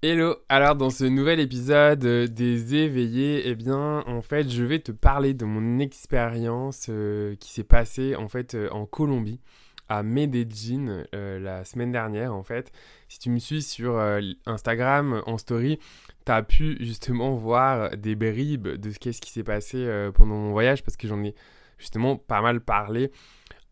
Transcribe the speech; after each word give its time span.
Hello, 0.00 0.36
alors 0.48 0.76
dans 0.76 0.90
ce 0.90 1.02
nouvel 1.02 1.40
épisode 1.40 2.04
euh, 2.04 2.28
des 2.28 2.76
éveillés, 2.76 3.48
eh 3.48 3.56
bien 3.56 4.04
en 4.06 4.22
fait 4.22 4.48
je 4.48 4.62
vais 4.62 4.78
te 4.78 4.92
parler 4.92 5.34
de 5.34 5.44
mon 5.44 5.80
expérience 5.80 6.86
euh, 6.88 7.34
qui 7.34 7.50
s'est 7.50 7.64
passée 7.64 8.14
en 8.14 8.28
fait 8.28 8.54
euh, 8.54 8.70
en 8.70 8.86
Colombie 8.86 9.40
à 9.88 10.04
Medellin 10.04 11.02
la 11.12 11.64
semaine 11.64 11.90
dernière 11.90 12.32
en 12.32 12.44
fait. 12.44 12.70
Si 13.08 13.18
tu 13.18 13.28
me 13.28 13.40
suis 13.40 13.60
sur 13.60 13.98
Instagram 14.46 15.22
en 15.26 15.36
story, 15.36 15.80
tu 16.26 16.30
as 16.30 16.42
pu 16.44 16.76
justement 16.78 17.34
voir 17.34 17.96
des 17.96 18.14
bribes 18.14 18.68
de 18.68 18.90
ce 18.92 18.98
qu'est-ce 19.00 19.20
qui 19.20 19.32
s'est 19.32 19.42
passé 19.42 20.10
pendant 20.14 20.34
mon 20.34 20.52
voyage 20.52 20.84
parce 20.84 20.98
que 20.98 21.08
j'en 21.08 21.24
ai 21.24 21.34
justement 21.78 22.16
pas 22.16 22.42
mal 22.42 22.60
parlé 22.60 23.10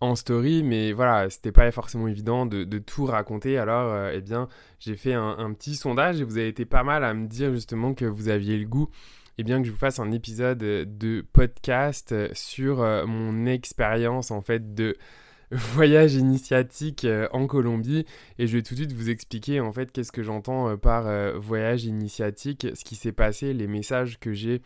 en 0.00 0.14
story, 0.14 0.62
mais 0.62 0.92
voilà, 0.92 1.30
c'était 1.30 1.52
pas 1.52 1.70
forcément 1.70 2.08
évident 2.08 2.46
de, 2.46 2.78
tout 2.78 3.04
raconter. 3.06 3.58
Alors, 3.58 3.92
euh, 3.92 4.12
eh 4.14 4.20
bien, 4.20 4.48
j'ai 4.78 4.96
fait 4.96 5.14
un, 5.14 5.52
petit 5.54 5.74
sondage 5.74 6.20
et 6.20 6.24
vous 6.24 6.36
avez 6.38 6.48
été 6.48 6.64
pas 6.64 6.82
mal 6.82 7.04
à 7.04 7.14
me 7.14 7.26
dire 7.26 7.52
justement 7.52 7.94
que 7.94 8.04
vous 8.04 8.28
aviez 8.28 8.58
le 8.58 8.66
goût, 8.66 8.90
eh 9.38 9.42
bien, 9.42 9.60
que 9.60 9.66
je 9.66 9.72
vous 9.72 9.78
fasse 9.78 9.98
un 9.98 10.12
épisode 10.12 10.58
de 10.58 11.24
podcast 11.32 12.14
sur 12.34 12.80
euh, 12.82 13.06
mon 13.06 13.46
expérience 13.46 14.30
en 14.30 14.42
fait 14.42 14.74
de 14.74 14.96
voyage 15.50 16.14
initiatique 16.14 17.04
euh, 17.04 17.28
en 17.32 17.46
Colombie. 17.46 18.04
Et 18.38 18.46
je 18.46 18.56
vais 18.56 18.62
tout 18.62 18.74
de 18.74 18.80
suite 18.80 18.92
vous 18.92 19.08
expliquer 19.08 19.60
en 19.60 19.72
fait 19.72 19.92
qu'est-ce 19.92 20.12
que 20.12 20.22
j'entends 20.22 20.76
par 20.76 21.04
voyage 21.38 21.84
initiatique, 21.84 22.66
ce 22.74 22.84
qui 22.84 22.96
s'est 22.96 23.12
passé, 23.12 23.54
les 23.54 23.66
messages 23.66 24.18
que 24.18 24.34
j'ai 24.34 24.60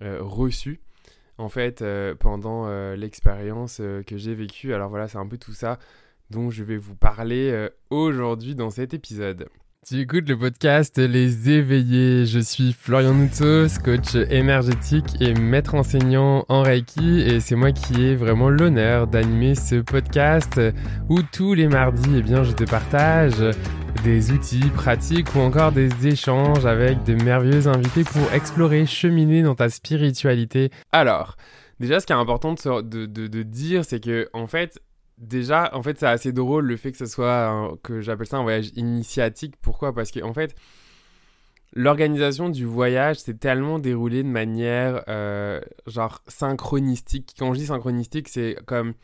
reçus 0.00 0.80
en 1.38 1.48
fait 1.48 1.82
euh, 1.82 2.14
pendant 2.14 2.66
euh, 2.66 2.96
l'expérience 2.96 3.78
euh, 3.80 4.02
que 4.02 4.16
j'ai 4.16 4.34
vécue. 4.34 4.74
Alors 4.74 4.88
voilà, 4.88 5.08
c'est 5.08 5.18
un 5.18 5.26
peu 5.26 5.38
tout 5.38 5.52
ça 5.52 5.78
dont 6.30 6.50
je 6.50 6.62
vais 6.64 6.78
vous 6.78 6.94
parler 6.94 7.68
aujourd'hui 7.90 8.54
dans 8.54 8.70
cet 8.70 8.94
épisode. 8.94 9.50
Tu 9.84 9.98
écoutes 9.98 10.28
le 10.28 10.38
podcast 10.38 10.96
Les 10.96 11.50
Éveillés. 11.50 12.24
Je 12.24 12.38
suis 12.38 12.72
Florian 12.72 13.14
Noutos, 13.14 13.80
coach 13.84 14.14
énergétique 14.30 15.20
et 15.20 15.34
maître 15.34 15.74
enseignant 15.74 16.44
en 16.48 16.62
Reiki. 16.62 17.20
Et 17.22 17.40
c'est 17.40 17.56
moi 17.56 17.72
qui 17.72 18.00
ai 18.00 18.14
vraiment 18.14 18.48
l'honneur 18.48 19.08
d'animer 19.08 19.56
ce 19.56 19.80
podcast 19.80 20.60
où 21.08 21.18
tous 21.32 21.54
les 21.54 21.66
mardis, 21.66 22.14
eh 22.16 22.22
bien, 22.22 22.44
je 22.44 22.52
te 22.52 22.62
partage 22.62 23.42
des 24.04 24.30
outils 24.30 24.70
pratiques 24.72 25.34
ou 25.34 25.40
encore 25.40 25.72
des 25.72 26.06
échanges 26.06 26.64
avec 26.64 27.02
de 27.02 27.14
merveilleux 27.14 27.66
invités 27.66 28.04
pour 28.04 28.32
explorer, 28.32 28.86
cheminer 28.86 29.42
dans 29.42 29.56
ta 29.56 29.68
spiritualité. 29.68 30.70
Alors, 30.92 31.36
déjà, 31.80 31.98
ce 31.98 32.06
qui 32.06 32.12
est 32.12 32.16
important 32.16 32.54
de, 32.54 33.06
de 33.06 33.42
dire, 33.42 33.84
c'est 33.84 33.98
que, 33.98 34.28
en 34.32 34.46
fait, 34.46 34.78
déjà, 35.22 35.70
en 35.74 35.82
fait, 35.82 35.98
c'est 35.98 36.06
assez 36.06 36.32
drôle 36.32 36.66
le 36.66 36.76
fait 36.76 36.92
que 36.92 36.98
ce 36.98 37.06
soit, 37.06 37.78
que 37.82 38.00
j'appelle 38.00 38.26
ça 38.26 38.38
un 38.38 38.42
voyage 38.42 38.70
initiatique. 38.74 39.54
Pourquoi? 39.62 39.94
Parce 39.94 40.10
qu'en 40.10 40.28
en 40.28 40.34
fait, 40.34 40.54
l'organisation 41.72 42.48
du 42.48 42.66
voyage 42.66 43.18
s'est 43.18 43.34
tellement 43.34 43.78
déroulée 43.78 44.22
de 44.22 44.28
manière, 44.28 45.04
euh, 45.08 45.60
genre, 45.86 46.22
synchronistique. 46.26 47.34
Quand 47.38 47.54
je 47.54 47.60
dis 47.60 47.66
synchronistique, 47.66 48.28
c'est 48.28 48.56
comme 48.66 48.94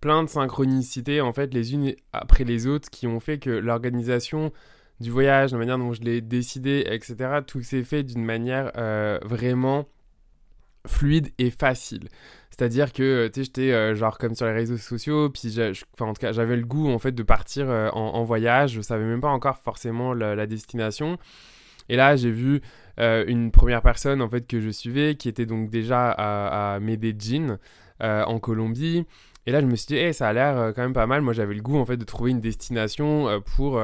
plein 0.00 0.22
de 0.22 0.28
synchronicités, 0.28 1.20
en 1.20 1.32
fait, 1.32 1.52
les 1.52 1.74
unes 1.74 1.94
après 2.12 2.44
les 2.44 2.66
autres, 2.66 2.90
qui 2.90 3.06
ont 3.06 3.18
fait 3.18 3.38
que 3.38 3.50
l'organisation 3.50 4.52
du 5.00 5.10
voyage, 5.10 5.52
la 5.52 5.58
manière 5.58 5.78
dont 5.78 5.92
je 5.92 6.02
l'ai 6.02 6.20
décidé, 6.20 6.84
etc., 6.86 7.40
tout 7.46 7.62
s'est 7.62 7.84
fait 7.84 8.02
d'une 8.02 8.24
manière 8.24 8.72
euh, 8.76 9.18
vraiment 9.24 9.88
fluide 10.86 11.30
et 11.38 11.50
facile. 11.50 12.08
C'est-à-dire 12.58 12.92
que, 12.92 13.28
tu 13.28 13.34
sais, 13.34 13.44
j'étais 13.44 13.72
euh, 13.72 13.94
genre 13.94 14.18
comme 14.18 14.34
sur 14.34 14.46
les 14.46 14.52
réseaux 14.52 14.78
sociaux, 14.78 15.30
puis 15.30 15.54
en 16.00 16.12
tout 16.12 16.20
cas, 16.20 16.32
j'avais 16.32 16.56
le 16.56 16.64
goût 16.64 16.90
en 16.90 16.98
fait 16.98 17.12
de 17.12 17.22
partir 17.22 17.70
euh, 17.70 17.88
en, 17.90 18.24
voyage. 18.24 18.72
Je 18.72 18.80
savais 18.80 19.04
même 19.04 19.20
pas 19.20 19.28
encore 19.28 19.58
forcément 19.58 20.12
la, 20.12 20.46
destination. 20.48 21.18
Et 21.88 21.94
là, 21.94 22.16
j'ai 22.16 22.32
vu 22.32 22.60
euh, 22.98 23.24
une 23.28 23.52
première 23.52 23.80
personne 23.80 24.20
en 24.20 24.28
fait 24.28 24.44
que 24.44 24.60
je 24.60 24.70
suivais, 24.70 25.14
qui 25.14 25.28
était 25.28 25.46
donc 25.46 25.70
déjà 25.70 26.10
à, 26.10 26.80
Medellin, 26.80 27.58
en 28.00 28.40
Colombie. 28.40 29.06
Et 29.46 29.52
là, 29.52 29.60
je 29.60 29.66
me 29.66 29.76
suis 29.76 29.86
dit, 29.86 29.96
hey, 29.96 30.12
ça 30.12 30.26
a 30.28 30.32
l'air 30.32 30.72
quand 30.74 30.82
même 30.82 30.92
pas 30.92 31.06
mal. 31.06 31.22
Moi, 31.22 31.34
j'avais 31.34 31.54
le 31.54 31.62
goût 31.62 31.78
en 31.78 31.86
fait 31.86 31.96
de 31.96 32.04
trouver 32.04 32.32
une 32.32 32.40
destination 32.40 33.40
pour 33.56 33.80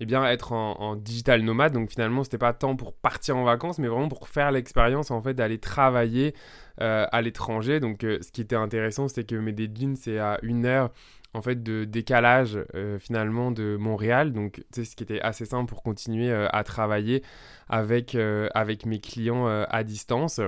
eh 0.00 0.06
bien, 0.06 0.24
être 0.26 0.52
en, 0.52 0.96
digital 0.96 1.42
nomade. 1.42 1.72
Donc 1.72 1.90
finalement, 1.90 2.24
c'était 2.24 2.38
pas 2.38 2.52
tant 2.52 2.76
pour 2.76 2.94
partir 2.94 3.36
en 3.36 3.44
vacances, 3.44 3.78
mais 3.78 3.88
vraiment 3.88 4.08
pour 4.08 4.28
faire 4.28 4.50
l'expérience 4.50 5.10
en 5.10 5.22
fait 5.22 5.34
d'aller 5.34 5.58
travailler 5.58 6.34
euh, 6.80 7.06
à 7.12 7.22
l'étranger. 7.22 7.80
Donc 7.80 8.04
euh, 8.04 8.18
ce 8.22 8.30
qui 8.30 8.40
était 8.40 8.56
intéressant, 8.56 9.08
c'était 9.08 9.24
que 9.24 9.36
Medellin, 9.36 9.94
c'est 9.96 10.18
à 10.18 10.38
une 10.42 10.66
heure 10.66 10.90
en 11.34 11.42
fait 11.42 11.62
de 11.62 11.84
décalage 11.84 12.58
euh, 12.74 12.98
finalement 12.98 13.50
de 13.50 13.76
Montréal. 13.78 14.32
Donc 14.32 14.62
c'est 14.70 14.84
ce 14.84 14.96
qui 14.96 15.04
était 15.04 15.20
assez 15.20 15.44
simple 15.44 15.68
pour 15.68 15.82
continuer 15.82 16.32
à 16.32 16.64
travailler 16.64 17.22
avec, 17.68 18.16
avec 18.54 18.86
mes 18.86 19.00
clients 19.00 19.46
à 19.46 19.84
distance. 19.84 20.40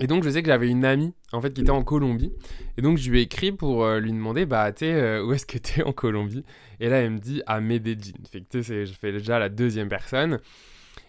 Et 0.00 0.06
donc, 0.06 0.24
je 0.24 0.30
sais 0.30 0.42
que 0.42 0.48
j'avais 0.48 0.68
une 0.68 0.84
amie, 0.84 1.14
en 1.32 1.40
fait, 1.40 1.52
qui 1.52 1.60
était 1.60 1.70
en 1.70 1.82
Colombie. 1.82 2.32
Et 2.76 2.82
donc, 2.82 2.98
je 2.98 3.10
lui 3.10 3.20
ai 3.20 3.22
écrit 3.22 3.52
pour 3.52 3.84
euh, 3.84 4.00
lui 4.00 4.12
demander, 4.12 4.46
bah, 4.46 4.72
tu 4.72 4.84
euh, 4.84 5.24
où 5.26 5.32
est-ce 5.32 5.46
que 5.46 5.58
tu 5.58 5.80
es 5.80 5.82
en 5.82 5.92
Colombie? 5.92 6.44
Et 6.80 6.88
là, 6.88 6.98
elle 6.98 7.10
me 7.10 7.18
dit, 7.18 7.42
à 7.46 7.60
Medellin. 7.60 8.00
Fait 8.30 8.40
que, 8.40 8.58
tu 8.58 8.62
je 8.62 8.92
fais 8.92 9.12
déjà 9.12 9.38
la 9.38 9.48
deuxième 9.48 9.88
personne. 9.88 10.38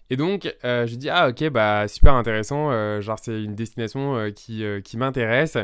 Et 0.10 0.18
donc, 0.18 0.54
euh, 0.64 0.86
je 0.86 0.92
lui 0.92 0.98
dis, 0.98 1.10
ah, 1.10 1.30
ok, 1.30 1.50
bah, 1.50 1.88
super 1.88 2.14
intéressant. 2.14 3.02
genre, 3.02 3.18
c'est 3.20 3.44
une 3.44 3.56
destination 3.56 4.32
qui, 4.36 4.64
qui 4.84 4.98
m'intéresse. 4.98 5.58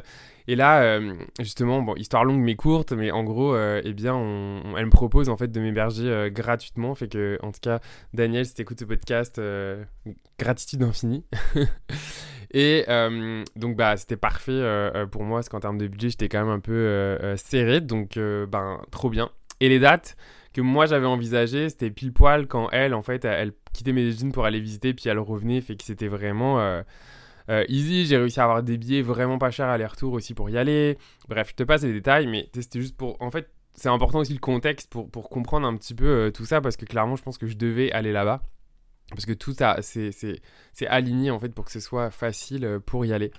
Et 0.47 0.55
là, 0.55 0.99
justement, 1.39 1.83
bon, 1.83 1.93
histoire 1.95 2.25
longue 2.25 2.41
mais 2.41 2.55
courte, 2.55 2.93
mais 2.93 3.11
en 3.11 3.23
gros, 3.23 3.55
eh 3.55 3.93
bien, 3.93 4.17
elle 4.75 4.85
me 4.85 4.89
propose, 4.89 5.29
en 5.29 5.37
fait, 5.37 5.51
de 5.51 5.59
m'héberger 5.59 6.29
gratuitement. 6.31 6.95
Fait 6.95 7.09
que, 7.09 7.37
en 7.43 7.51
tout 7.51 7.59
cas, 7.61 7.79
Daniel, 8.13 8.45
si 8.45 8.55
t'écoutes 8.55 8.79
ce 8.79 8.85
podcast, 8.85 9.39
gratitude 10.39 10.81
infinie. 10.81 11.25
Et 12.51 12.85
euh, 12.87 13.43
donc, 13.55 13.75
bah, 13.75 13.95
c'était 13.97 14.17
parfait 14.17 14.51
euh, 14.51 14.91
euh, 14.95 15.05
pour 15.05 15.23
moi, 15.23 15.39
parce 15.39 15.49
qu'en 15.49 15.59
termes 15.59 15.77
de 15.77 15.87
budget, 15.87 16.09
j'étais 16.09 16.29
quand 16.29 16.39
même 16.39 16.53
un 16.53 16.59
peu 16.59 17.35
serré. 17.37 17.81
Donc, 17.81 18.17
ben, 18.17 18.81
trop 18.91 19.09
bien. 19.09 19.29
Et 19.59 19.69
les 19.69 19.79
dates 19.79 20.15
que 20.53 20.61
moi 20.61 20.87
j'avais 20.87 21.05
envisagées, 21.05 21.69
c'était 21.69 21.91
pile 21.91 22.11
poil 22.11 22.47
quand 22.47 22.69
elle, 22.71 22.95
en 22.95 23.03
fait, 23.03 23.23
elle, 23.23 23.53
quittait 23.71 23.91
Medellin 23.91 24.31
pour 24.31 24.45
aller 24.45 24.59
visiter, 24.59 24.93
puis 24.93 25.09
elle 25.09 25.19
revenait. 25.19 25.61
Fait 25.61 25.75
que 25.75 25.83
c'était 25.83 26.07
vraiment. 26.07 26.83
easy, 27.67 28.05
j'ai 28.05 28.17
réussi 28.17 28.39
à 28.39 28.43
avoir 28.43 28.63
des 28.63 28.77
billets 28.77 29.01
vraiment 29.01 29.37
pas 29.37 29.51
chers 29.51 29.67
aller-retour 29.67 30.13
aussi 30.13 30.33
pour 30.33 30.49
y 30.49 30.57
aller. 30.57 30.97
Bref, 31.27 31.49
je 31.51 31.55
te 31.55 31.63
passe 31.63 31.83
les 31.83 31.93
détails, 31.93 32.27
mais 32.27 32.49
c'était 32.53 32.81
juste 32.81 32.97
pour. 32.97 33.21
En 33.21 33.31
fait, 33.31 33.49
c'est 33.75 33.89
important 33.89 34.19
aussi 34.19 34.33
le 34.33 34.39
contexte 34.39 34.89
pour, 34.89 35.09
pour 35.09 35.29
comprendre 35.29 35.67
un 35.67 35.75
petit 35.77 35.93
peu 35.93 36.31
tout 36.33 36.45
ça, 36.45 36.61
parce 36.61 36.77
que 36.77 36.85
clairement, 36.85 37.15
je 37.15 37.23
pense 37.23 37.37
que 37.37 37.47
je 37.47 37.57
devais 37.57 37.91
aller 37.91 38.11
là-bas. 38.11 38.41
Parce 39.11 39.25
que 39.25 39.33
tout 39.33 39.55
c'est 39.81 40.87
aligné 40.87 41.31
en 41.31 41.39
fait 41.39 41.49
pour 41.49 41.65
que 41.65 41.71
ce 41.71 41.79
soit 41.79 42.11
facile 42.11 42.65
euh, 42.65 42.79
pour 42.79 43.05
y 43.05 43.13
aller. 43.13 43.31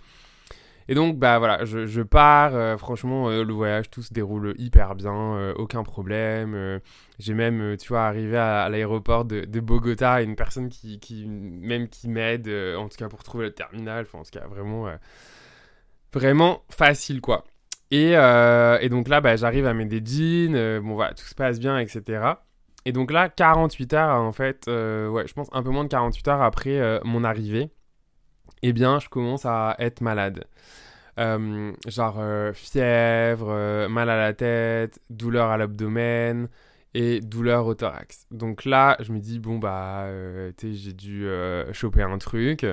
Et 0.89 0.95
donc, 0.95 1.19
bah 1.19 1.39
voilà, 1.39 1.65
je, 1.65 2.03
pars. 2.03 2.53
Euh, 2.55 2.77
franchement, 2.77 3.29
euh, 3.29 3.45
le 3.45 3.53
voyage, 3.53 3.91
tout 3.91 4.03
se 4.03 4.13
déroule 4.13 4.55
hyper 4.59 4.97
bien, 4.97 5.53
aucun 5.57 5.85
problème. 5.85 6.81
J'ai 7.21 7.35
même, 7.35 7.77
tu 7.77 7.89
vois, 7.91 8.07
arrivé 8.07 8.37
à, 8.37 8.69
l'aéroport 8.69 9.25
de, 9.25 9.43
de, 9.43 9.61
Bogota, 9.61 10.21
une 10.21 10.35
personne 10.35 10.69
qui, 10.69 10.99
qui 10.99 11.27
même 11.27 11.89
qui 11.89 12.09
m'aide, 12.09 12.49
en 12.77 12.89
tout 12.89 12.97
cas 12.97 13.09
pour 13.09 13.23
trouver 13.23 13.45
le 13.45 13.53
terminal. 13.53 14.07
En 14.13 14.25
tout 14.25 14.31
cas, 14.33 14.49
vraiment, 14.49 14.89
vraiment 16.13 16.65
facile, 16.71 17.21
quoi. 17.21 17.45
Et, 17.93 18.13
et 18.15 18.89
donc 18.89 19.07
là, 19.07 19.21
bah, 19.21 19.37
j'arrive 19.37 19.67
à 19.67 19.75
Medellin. 19.75 20.81
bon, 20.81 20.95
voilà, 20.95 21.15
tout 21.15 21.25
se 21.25 21.37
passe 21.37 21.61
bien, 21.61 21.79
etc. 21.79 22.35
Et 22.87 22.93
donc 22.93 23.11
là, 23.11 23.29
48 23.29 23.93
heures, 23.95 24.21
en 24.21 24.33
fait, 24.33 24.67
euh, 24.69 25.09
ouais, 25.09 25.27
je 25.27 25.35
pense 25.35 25.49
un 25.53 25.63
peu 25.63 25.71
moins 25.71 25.85
de 25.85 25.89
48 25.89 26.29
heures 26.29 26.43
après 26.43 26.79
euh, 26.79 26.99
mon 27.05 27.25
arrivée, 27.25 27.71
eh 28.63 28.73
bien, 28.73 28.99
je 29.01 29.09
commence 29.09 29.47
à 29.47 29.77
être 29.79 30.01
malade. 30.01 30.47
Euh, 31.19 31.73
genre 31.87 32.23
fièvre, 32.55 33.89
mal 33.89 34.09
à 34.09 34.17
la 34.17 34.33
tête, 34.33 35.01
douleur 35.11 35.51
à 35.51 35.59
l'abdomen 35.59 36.49
et 36.95 37.21
douleur 37.21 37.67
au 37.67 37.75
thorax. 37.75 38.27
Donc 38.31 38.65
là, 38.65 38.97
je 39.01 39.13
me 39.13 39.19
dis, 39.19 39.39
bon, 39.39 39.59
bah, 39.59 40.07
tu 40.57 40.73
sais, 40.73 40.79
j'ai 40.79 40.93
dû 40.93 41.29
choper 41.73 42.03
un 42.03 42.19
truc. 42.19 42.67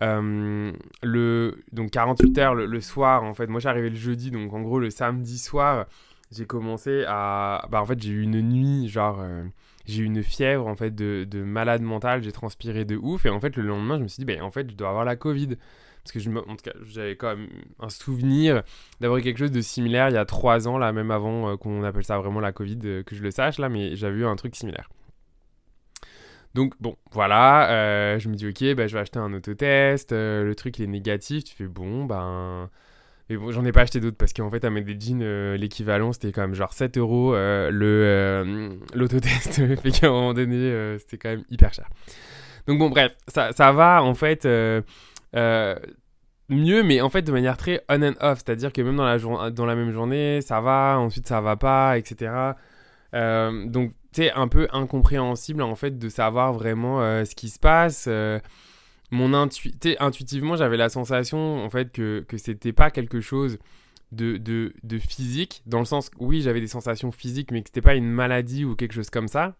donc 0.00 1.90
48 1.90 2.38
heures 2.38 2.54
le, 2.54 2.66
le, 2.66 2.80
soir, 2.80 3.24
en 3.24 3.34
fait, 3.34 3.48
moi 3.48 3.60
j'arrivais 3.60 3.90
le 3.90 3.96
jeudi, 3.96 4.30
donc 4.30 4.52
en 4.52 4.60
gros 4.60 4.78
le 4.78 4.90
samedi 4.90 5.38
soir, 5.38 5.86
j'ai 6.32 6.46
commencé 6.46 7.04
à. 7.06 7.66
Bah, 7.70 7.80
en 7.80 7.86
fait, 7.86 8.00
j'ai 8.02 8.10
eu 8.10 8.22
une 8.22 8.40
nuit, 8.40 8.88
genre. 8.88 9.20
Euh, 9.20 9.44
j'ai 9.84 10.02
eu 10.02 10.06
une 10.06 10.22
fièvre, 10.22 10.66
en 10.66 10.74
fait, 10.74 10.94
de, 10.94 11.24
de 11.28 11.42
malade 11.42 11.82
mental. 11.82 12.22
J'ai 12.22 12.32
transpiré 12.32 12.84
de 12.84 12.96
ouf. 12.96 13.26
Et 13.26 13.30
en 13.30 13.40
fait, 13.40 13.56
le 13.56 13.62
lendemain, 13.62 13.98
je 13.98 14.02
me 14.02 14.08
suis 14.08 14.24
dit, 14.24 14.24
bah, 14.24 14.42
en 14.44 14.50
fait, 14.50 14.70
je 14.70 14.76
dois 14.76 14.88
avoir 14.88 15.04
la 15.04 15.16
Covid. 15.16 15.56
Parce 16.02 16.12
que, 16.12 16.20
je 16.20 16.30
en 16.30 16.56
tout 16.56 16.64
cas, 16.64 16.72
j'avais 16.82 17.16
quand 17.16 17.36
même 17.36 17.48
un 17.80 17.88
souvenir 17.88 18.62
d'avoir 19.00 19.20
quelque 19.20 19.38
chose 19.38 19.50
de 19.50 19.60
similaire 19.60 20.08
il 20.08 20.14
y 20.14 20.18
a 20.18 20.24
trois 20.24 20.68
ans, 20.68 20.78
là, 20.78 20.92
même 20.92 21.10
avant 21.10 21.50
euh, 21.50 21.56
qu'on 21.56 21.82
appelle 21.82 22.04
ça 22.04 22.18
vraiment 22.18 22.40
la 22.40 22.52
Covid, 22.52 22.78
euh, 22.84 23.02
que 23.02 23.16
je 23.16 23.22
le 23.22 23.30
sache, 23.30 23.58
là, 23.58 23.68
mais 23.68 23.96
j'avais 23.96 24.18
eu 24.18 24.24
un 24.24 24.36
truc 24.36 24.54
similaire. 24.54 24.88
Donc 26.54 26.74
bon, 26.80 26.96
voilà, 27.12 28.16
je 28.18 28.28
me 28.30 28.34
dis 28.34 28.48
ok, 28.48 28.76
bah, 28.76 28.86
je 28.86 28.94
vais 28.94 29.00
acheter 29.00 29.18
un 29.18 29.34
autotest, 29.34 30.12
le 30.12 30.54
truc 30.54 30.78
il 30.78 30.84
est 30.84 30.86
négatif, 30.86 31.44
tu 31.44 31.54
fais 31.54 31.66
bon, 31.66 32.06
ben 32.06 32.70
Mais 33.28 33.36
bon, 33.36 33.50
j'en 33.50 33.64
ai 33.64 33.72
pas 33.72 33.80
acheté 33.82 34.00
d'autres 34.00 34.16
parce 34.16 34.32
qu'en 34.32 34.50
fait, 34.50 34.64
à 34.64 34.70
des 34.70 35.00
jeans, 35.00 35.54
l'équivalent, 35.54 36.12
c'était 36.12 36.30
quand 36.32 36.42
même 36.42 36.54
genre 36.54 36.72
7 36.72 36.96
euros 36.98 37.34
le 37.34 38.78
l'autotest. 38.94 39.54
fait 39.82 39.90
qu'à 39.90 40.06
un 40.06 40.10
moment 40.10 40.34
donné, 40.34 40.96
c'était 40.98 41.18
quand 41.18 41.30
même 41.30 41.44
hyper 41.50 41.72
cher. 41.74 41.88
Donc 42.66 42.78
bon, 42.78 42.88
bref, 42.88 43.16
ça, 43.28 43.52
ça 43.52 43.72
va 43.72 44.02
en 44.02 44.14
fait 44.14 44.46
mieux, 46.48 46.82
mais 46.84 47.00
en 47.00 47.10
fait 47.10 47.22
de 47.22 47.32
manière 47.32 47.56
très 47.56 47.82
on 47.88 48.02
and 48.02 48.14
off. 48.20 48.38
C'est-à-dire 48.44 48.72
que 48.72 48.80
même 48.80 48.96
dans 48.96 49.04
la, 49.04 49.50
dans 49.50 49.66
la 49.66 49.74
même 49.74 49.90
journée, 49.90 50.40
ça 50.40 50.60
va, 50.60 50.96
ensuite 50.98 51.26
ça 51.26 51.40
va 51.40 51.56
pas, 51.56 51.98
etc. 51.98 52.32
donc 53.12 53.92
c'est 54.12 54.32
un 54.32 54.48
peu 54.48 54.66
incompréhensible 54.72 55.62
en 55.62 55.74
fait 55.74 55.98
de 55.98 56.08
savoir 56.08 56.52
vraiment 56.54 57.00
ce 57.24 57.34
qui 57.34 57.48
se 57.48 57.58
passe 57.58 58.08
mon 59.10 59.34
intu 59.34 59.72
intuitivement, 59.98 60.56
j'avais 60.56 60.76
la 60.76 60.88
sensation 60.88 61.64
en 61.64 61.70
fait 61.70 61.92
que, 61.92 62.24
que 62.28 62.38
c'était 62.38 62.72
pas 62.72 62.90
quelque 62.90 63.20
chose 63.20 63.58
de, 64.12 64.36
de, 64.36 64.72
de, 64.82 64.98
physique, 64.98 65.62
dans 65.66 65.80
le 65.80 65.84
sens 65.84 66.10
oui, 66.18 66.40
j'avais 66.40 66.60
des 66.60 66.66
sensations 66.66 67.10
physiques, 67.10 67.50
mais 67.50 67.62
que 67.62 67.68
c'était 67.68 67.82
pas 67.82 67.94
une 67.94 68.08
maladie 68.08 68.64
ou 68.64 68.76
quelque 68.76 68.92
chose 68.92 69.10
comme 69.10 69.28
ça. 69.28 69.56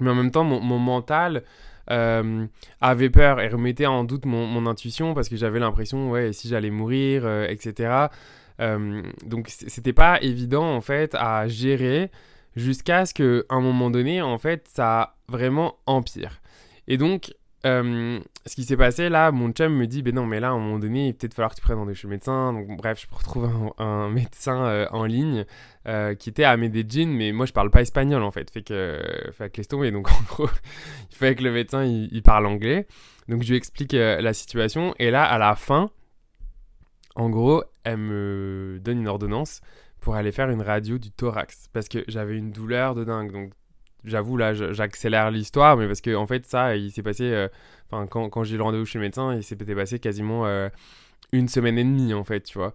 Mais 0.00 0.10
en 0.10 0.14
même 0.14 0.30
temps, 0.30 0.44
mon, 0.44 0.78
mental 0.78 1.44
euh, 1.90 2.46
avait 2.80 3.10
peur 3.10 3.40
et 3.40 3.48
remettait 3.48 3.86
en 3.86 4.04
doute 4.04 4.26
mon, 4.26 4.46
mon 4.46 4.66
intuition 4.66 5.14
parce 5.14 5.28
que 5.28 5.36
j'avais 5.36 5.60
l'impression, 5.60 6.10
ouais, 6.10 6.32
si 6.32 6.48
j'allais 6.48 6.70
mourir, 6.70 7.24
euh, 7.24 7.46
etc. 7.46 8.08
Euh, 8.60 9.02
donc 9.26 9.48
c'était 9.48 9.92
pas 9.92 10.20
évident 10.22 10.76
en 10.76 10.80
fait 10.80 11.16
à 11.16 11.48
gérer 11.48 12.10
jusqu'à 12.56 13.04
ce 13.04 13.14
qu'à 13.14 13.44
un 13.54 13.60
moment 13.60 13.90
donné, 13.90 14.22
en 14.22 14.38
fait, 14.38 14.68
ça 14.72 15.16
vraiment 15.28 15.76
empire. 15.86 16.40
Et 16.86 16.96
donc, 16.96 17.34
ce 17.64 18.54
qui 18.54 18.64
s'est 18.64 18.76
passé 18.76 19.08
là, 19.08 19.32
mon 19.32 19.50
chum 19.50 19.74
me 19.74 19.86
dit, 19.86 20.02
ben 20.02 20.14
non, 20.14 20.26
mais 20.26 20.38
là, 20.38 20.48
à 20.48 20.50
un 20.52 20.58
moment 20.58 20.78
donné, 20.78 21.08
il 21.08 21.14
peut-être 21.14 21.34
falloir 21.34 21.50
que 21.50 21.56
tu 21.56 21.62
prennes 21.62 21.78
rendez-vous 21.78 21.98
chez 21.98 22.06
le 22.06 22.12
médecin. 22.12 22.52
Donc, 22.52 22.76
bref, 22.76 23.06
je 23.10 23.16
retrouve 23.16 23.72
un, 23.78 24.10
médecin 24.10 24.64
euh, 24.66 24.86
en 24.90 25.04
ligne 25.04 25.46
euh, 25.86 26.14
qui 26.14 26.28
était 26.28 26.44
à 26.44 26.56
Medellin, 26.56 27.06
mais 27.06 27.32
moi, 27.32 27.46
je 27.46 27.52
parle 27.52 27.70
pas 27.70 27.80
espagnol 27.80 28.22
en 28.22 28.30
fait. 28.30 28.50
Fait 28.50 28.62
que, 28.62 29.00
fait 29.32 29.50
que 29.50 29.56
laisse 29.58 29.68
tomber. 29.68 29.90
Donc, 29.90 30.10
en 30.12 30.22
gros, 30.28 30.48
il 31.10 31.16
fallait 31.16 31.34
que 31.34 31.42
le 31.42 31.52
médecin 31.52 31.84
il, 31.84 32.22
parle 32.22 32.46
anglais. 32.46 32.86
Donc, 33.28 33.42
je 33.42 33.48
lui 33.48 33.56
explique 33.56 33.94
euh, 33.94 34.20
la 34.20 34.34
situation. 34.34 34.94
Et 34.98 35.10
là, 35.10 35.24
à 35.24 35.38
la 35.38 35.54
fin, 35.54 35.90
en 37.16 37.30
gros, 37.30 37.64
elle 37.84 37.96
me 37.96 38.78
donne 38.82 38.98
une 38.98 39.08
ordonnance 39.08 39.62
pour 40.00 40.16
aller 40.16 40.32
faire 40.32 40.50
une 40.50 40.60
radio 40.60 40.98
du 40.98 41.10
thorax 41.10 41.68
parce 41.72 41.88
que 41.88 42.04
j'avais 42.08 42.36
une 42.36 42.50
douleur 42.50 42.94
de 42.94 43.04
dingue. 43.04 43.50
J'avoue, 44.04 44.36
là, 44.36 44.54
j'accélère 44.54 45.30
l'histoire, 45.30 45.76
mais 45.76 45.86
parce 45.86 46.00
que, 46.00 46.14
en 46.14 46.26
fait, 46.26 46.46
ça, 46.46 46.76
il 46.76 46.90
s'est 46.90 47.02
passé. 47.02 47.24
Euh, 47.24 47.48
enfin, 47.90 48.06
quand, 48.06 48.28
quand 48.28 48.44
j'ai 48.44 48.56
le 48.56 48.62
rendez-vous 48.62 48.84
chez 48.84 48.98
le 48.98 49.04
médecin, 49.04 49.34
il 49.34 49.42
s'est 49.42 49.56
passé 49.56 49.98
quasiment 49.98 50.46
euh, 50.46 50.68
une 51.32 51.48
semaine 51.48 51.78
et 51.78 51.84
demie, 51.84 52.14
en 52.14 52.24
fait, 52.24 52.42
tu 52.42 52.58
vois. 52.58 52.74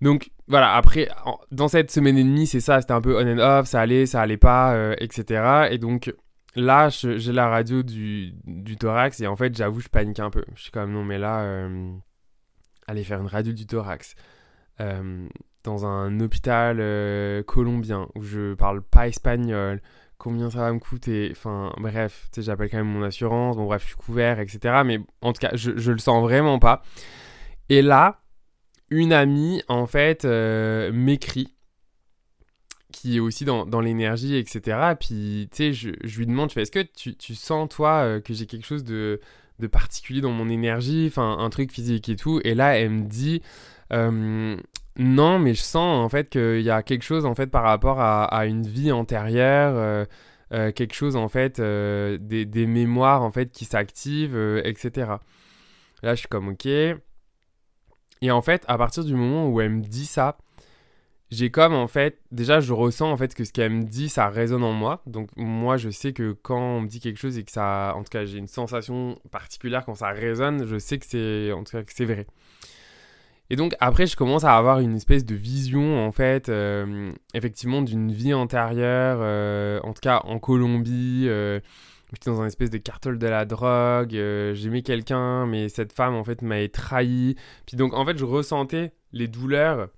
Donc, 0.00 0.30
voilà, 0.46 0.74
après, 0.74 1.08
dans 1.50 1.68
cette 1.68 1.90
semaine 1.90 2.18
et 2.18 2.24
demie, 2.24 2.46
c'est 2.46 2.60
ça, 2.60 2.80
c'était 2.80 2.92
un 2.92 3.00
peu 3.00 3.16
on 3.16 3.26
and 3.26 3.38
off, 3.38 3.66
ça 3.66 3.80
allait, 3.80 4.06
ça 4.06 4.20
allait 4.20 4.36
pas, 4.36 4.74
euh, 4.74 4.94
etc. 4.98 5.68
Et 5.70 5.78
donc, 5.78 6.14
là, 6.54 6.88
j'ai 6.90 7.32
la 7.32 7.48
radio 7.48 7.82
du, 7.82 8.34
thorax, 8.78 9.20
et 9.20 9.26
en 9.26 9.36
fait, 9.36 9.56
j'avoue, 9.56 9.80
je 9.80 9.88
panique 9.88 10.20
un 10.20 10.30
peu. 10.30 10.44
Je 10.54 10.62
suis 10.62 10.70
comme, 10.70 10.92
non, 10.92 11.04
mais 11.04 11.18
là, 11.18 11.68
aller 12.86 13.04
faire 13.04 13.20
une 13.20 13.26
radio 13.26 13.52
du 13.52 13.66
thorax. 13.66 14.14
dans 14.78 15.86
un 15.86 16.20
hôpital 16.20 16.76
colombien 17.46 18.06
où 18.14 18.22
je 18.22 18.54
parle 18.54 18.82
pas 18.82 19.08
espagnol, 19.08 19.80
combien 20.18 20.50
ça 20.50 20.60
va 20.60 20.72
me 20.72 20.78
coûter. 20.78 21.28
Enfin, 21.32 21.72
bref, 21.78 22.28
tu 22.32 22.40
sais, 22.40 22.46
j'appelle 22.46 22.70
quand 22.70 22.78
même 22.78 22.86
mon 22.86 23.02
assurance. 23.02 23.56
Bon, 23.56 23.64
bref, 23.64 23.82
je 23.82 23.88
suis 23.88 23.96
couvert, 23.96 24.40
etc. 24.40 24.82
Mais 24.84 25.00
en 25.22 25.32
tout 25.32 25.40
cas, 25.40 25.50
je, 25.54 25.72
je 25.76 25.92
le 25.92 25.98
sens 25.98 26.22
vraiment 26.22 26.58
pas. 26.58 26.82
Et 27.68 27.82
là, 27.82 28.20
une 28.90 29.12
amie, 29.12 29.62
en 29.68 29.86
fait, 29.86 30.24
euh, 30.24 30.92
m'écrit, 30.92 31.54
qui 32.92 33.16
est 33.16 33.20
aussi 33.20 33.44
dans, 33.44 33.80
l'énergie, 33.80 34.36
etc. 34.36 34.94
Puis, 34.98 35.48
tu 35.52 35.56
sais, 35.56 35.72
je, 35.72 36.18
lui 36.18 36.26
demande, 36.26 36.50
je 36.50 36.54
fais, 36.54 36.62
est-ce 36.62 36.70
que 36.70 36.86
tu, 37.18 37.34
sens, 37.34 37.68
toi, 37.68 38.04
euh, 38.04 38.20
que 38.20 38.32
j'ai 38.32 38.46
quelque 38.46 38.66
chose 38.66 38.84
de, 38.84 39.20
de 39.58 39.66
particulier 39.66 40.20
dans 40.20 40.30
mon 40.30 40.48
énergie, 40.48 41.06
enfin, 41.08 41.36
un 41.38 41.50
truc 41.50 41.72
physique 41.72 42.08
et 42.08 42.16
tout. 42.16 42.40
Et 42.44 42.54
là, 42.54 42.78
elle 42.78 42.90
me 42.90 43.04
dit, 43.04 43.42
euh, 43.92 44.56
non, 44.98 45.38
mais 45.38 45.54
je 45.54 45.60
sens 45.60 46.04
en 46.04 46.08
fait 46.08 46.30
qu'il 46.30 46.62
y 46.62 46.70
a 46.70 46.82
quelque 46.82 47.02
chose 47.02 47.26
en 47.26 47.34
fait 47.34 47.48
par 47.48 47.62
rapport 47.64 48.00
à, 48.00 48.46
une 48.46 48.66
vie 48.66 48.92
antérieure, 48.92 49.74
euh, 49.76 50.04
euh, 50.52 50.72
quelque 50.72 50.94
chose 50.94 51.16
en 51.16 51.28
fait, 51.28 51.60
euh, 51.60 52.18
des, 52.20 52.66
mémoires 52.66 53.22
en 53.22 53.30
fait 53.30 53.50
qui 53.50 53.66
s'activent, 53.66 54.36
etc. 54.64 55.16
Là, 56.02 56.14
je 56.14 56.20
suis 56.20 56.28
comme 56.28 56.48
ok. 56.48 56.66
Et 56.66 58.30
en 58.30 58.42
fait, 58.42 58.64
à 58.68 58.78
partir 58.78 59.04
du 59.04 59.14
moment 59.14 59.48
où 59.48 59.60
elle 59.60 59.70
me 59.70 59.82
dit 59.82 60.06
ça, 60.06 60.38
j'ai 61.30 61.50
comme 61.50 61.74
en 61.74 61.88
fait, 61.88 62.20
déjà 62.30 62.60
je 62.60 62.72
ressens 62.72 63.10
en 63.10 63.16
fait 63.16 63.34
que 63.34 63.44
ce 63.44 63.52
qu'elle 63.52 63.72
me 63.72 63.84
dit, 63.84 64.08
ça 64.08 64.28
résonne 64.28 64.64
en 64.64 64.72
moi. 64.72 65.02
Donc 65.06 65.30
moi, 65.36 65.76
je 65.76 65.90
sais 65.90 66.12
que 66.12 66.32
quand 66.32 66.58
on 66.58 66.80
me 66.82 66.88
dit 66.88 67.00
quelque 67.00 67.18
chose 67.18 67.36
et 67.38 67.44
que 67.44 67.52
ça, 67.52 67.92
en 67.96 68.02
tout 68.02 68.10
cas, 68.10 68.24
j'ai 68.24 68.38
une 68.38 68.46
sensation 68.48 69.18
particulière 69.30 69.84
quand 69.84 69.96
ça 69.96 70.10
résonne, 70.10 70.66
je 70.66 70.78
sais 70.78 70.98
que 70.98 71.06
c'est, 71.06 71.52
en 71.52 71.64
tout 71.64 71.72
cas, 71.72 71.82
que 71.82 71.92
c'est 71.92 72.04
vrai. 72.06 72.26
Et 73.48 73.56
donc 73.56 73.76
après, 73.80 74.06
je 74.06 74.16
commence 74.16 74.44
à 74.44 74.56
avoir 74.56 74.80
une 74.80 74.96
espèce 74.96 75.24
de 75.24 75.34
vision, 75.34 76.04
en 76.04 76.10
fait, 76.10 76.48
euh, 76.48 77.12
effectivement, 77.34 77.82
d'une 77.82 78.10
vie 78.10 78.34
antérieure, 78.34 79.18
euh, 79.20 79.80
en 79.84 79.92
tout 79.92 80.00
cas 80.00 80.20
en 80.24 80.38
Colombie. 80.38 81.26
Euh, 81.28 81.60
j'étais 82.12 82.30
dans 82.30 82.40
un 82.42 82.46
espèce 82.46 82.70
de 82.70 82.78
cartel 82.78 83.18
de 83.18 83.26
la 83.26 83.44
drogue, 83.44 84.10
j'aimais 84.10 84.82
quelqu'un, 84.82 85.46
mais 85.46 85.68
cette 85.68 85.92
femme, 85.92 86.14
en 86.14 86.24
fait, 86.24 86.42
m'avait 86.42 86.68
trahi. 86.68 87.36
Puis 87.66 87.76
donc, 87.76 87.94
en 87.94 88.04
fait, 88.04 88.18
je 88.18 88.24
ressentais 88.24 88.92
les 89.12 89.28
douleurs 89.28 89.88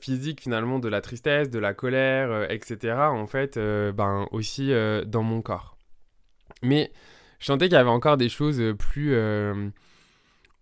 physiques, 0.00 0.42
finalement, 0.42 0.78
de 0.78 0.88
la 0.88 1.00
tristesse, 1.00 1.48
de 1.50 1.58
la 1.58 1.72
colère, 1.74 2.50
etc., 2.50 2.94
en 2.94 3.26
fait, 3.26 3.58
ben, 3.58 4.26
aussi 4.30 4.70
dans 5.06 5.22
mon 5.22 5.40
corps. 5.40 5.78
Mais 6.62 6.92
je 7.38 7.46
sentais 7.46 7.66
qu'il 7.66 7.74
y 7.74 7.80
avait 7.80 7.88
encore 7.88 8.16
des 8.16 8.28
choses 8.28 8.62
plus, 8.78 9.16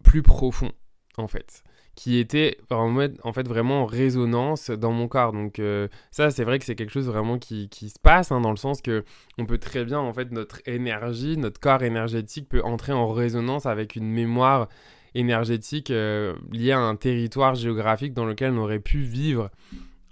plus 0.05 0.23
profondes, 0.23 0.73
en 1.17 1.27
fait 1.27 1.65
qui 2.01 2.17
était 2.17 2.57
en, 2.71 3.33
fait 3.35 3.47
vraiment 3.47 3.83
en 3.83 3.85
résonance 3.85 4.71
dans 4.71 4.91
mon 4.91 5.07
corps. 5.07 5.35
Donc 5.35 5.59
euh, 5.59 5.87
ça, 6.11 6.31
c'est 6.31 6.45
vrai 6.45 6.59
que 6.59 6.65
c'est 6.65 6.75
quelque 6.75 6.95
chose 6.95 7.07
vraiment 7.07 7.39
qui, 7.39 7.69
qui 7.69 7.91
se 7.91 7.99
passe, 8.01 8.33
hein, 8.33 8.41
dans 8.41 8.53
le 8.53 8.57
sens 8.57 8.81
que 8.81 9.05
on 9.37 9.45
peut 9.45 9.59
très 9.59 9.85
bien, 9.85 9.99
en 9.99 10.15
fait, 10.15 10.33
notre 10.33 10.63
énergie, 10.65 11.37
notre 11.37 11.61
corps 11.61 11.83
énergétique 11.83 12.49
peut 12.49 12.63
entrer 12.65 12.95
en 12.95 13.07
résonance 13.09 13.67
avec 13.67 13.97
une 13.97 14.11
mémoire 14.11 14.71
énergétique 15.15 15.91
euh, 15.91 16.35
liée 16.51 16.73
à 16.73 16.79
un 16.79 16.97
territoire 16.97 17.55
géographique 17.55 18.15
dans 18.15 18.25
lequel 18.25 18.53
on 18.53 18.63
aurait 18.63 18.81
pu 18.81 19.01
vivre, 19.01 19.51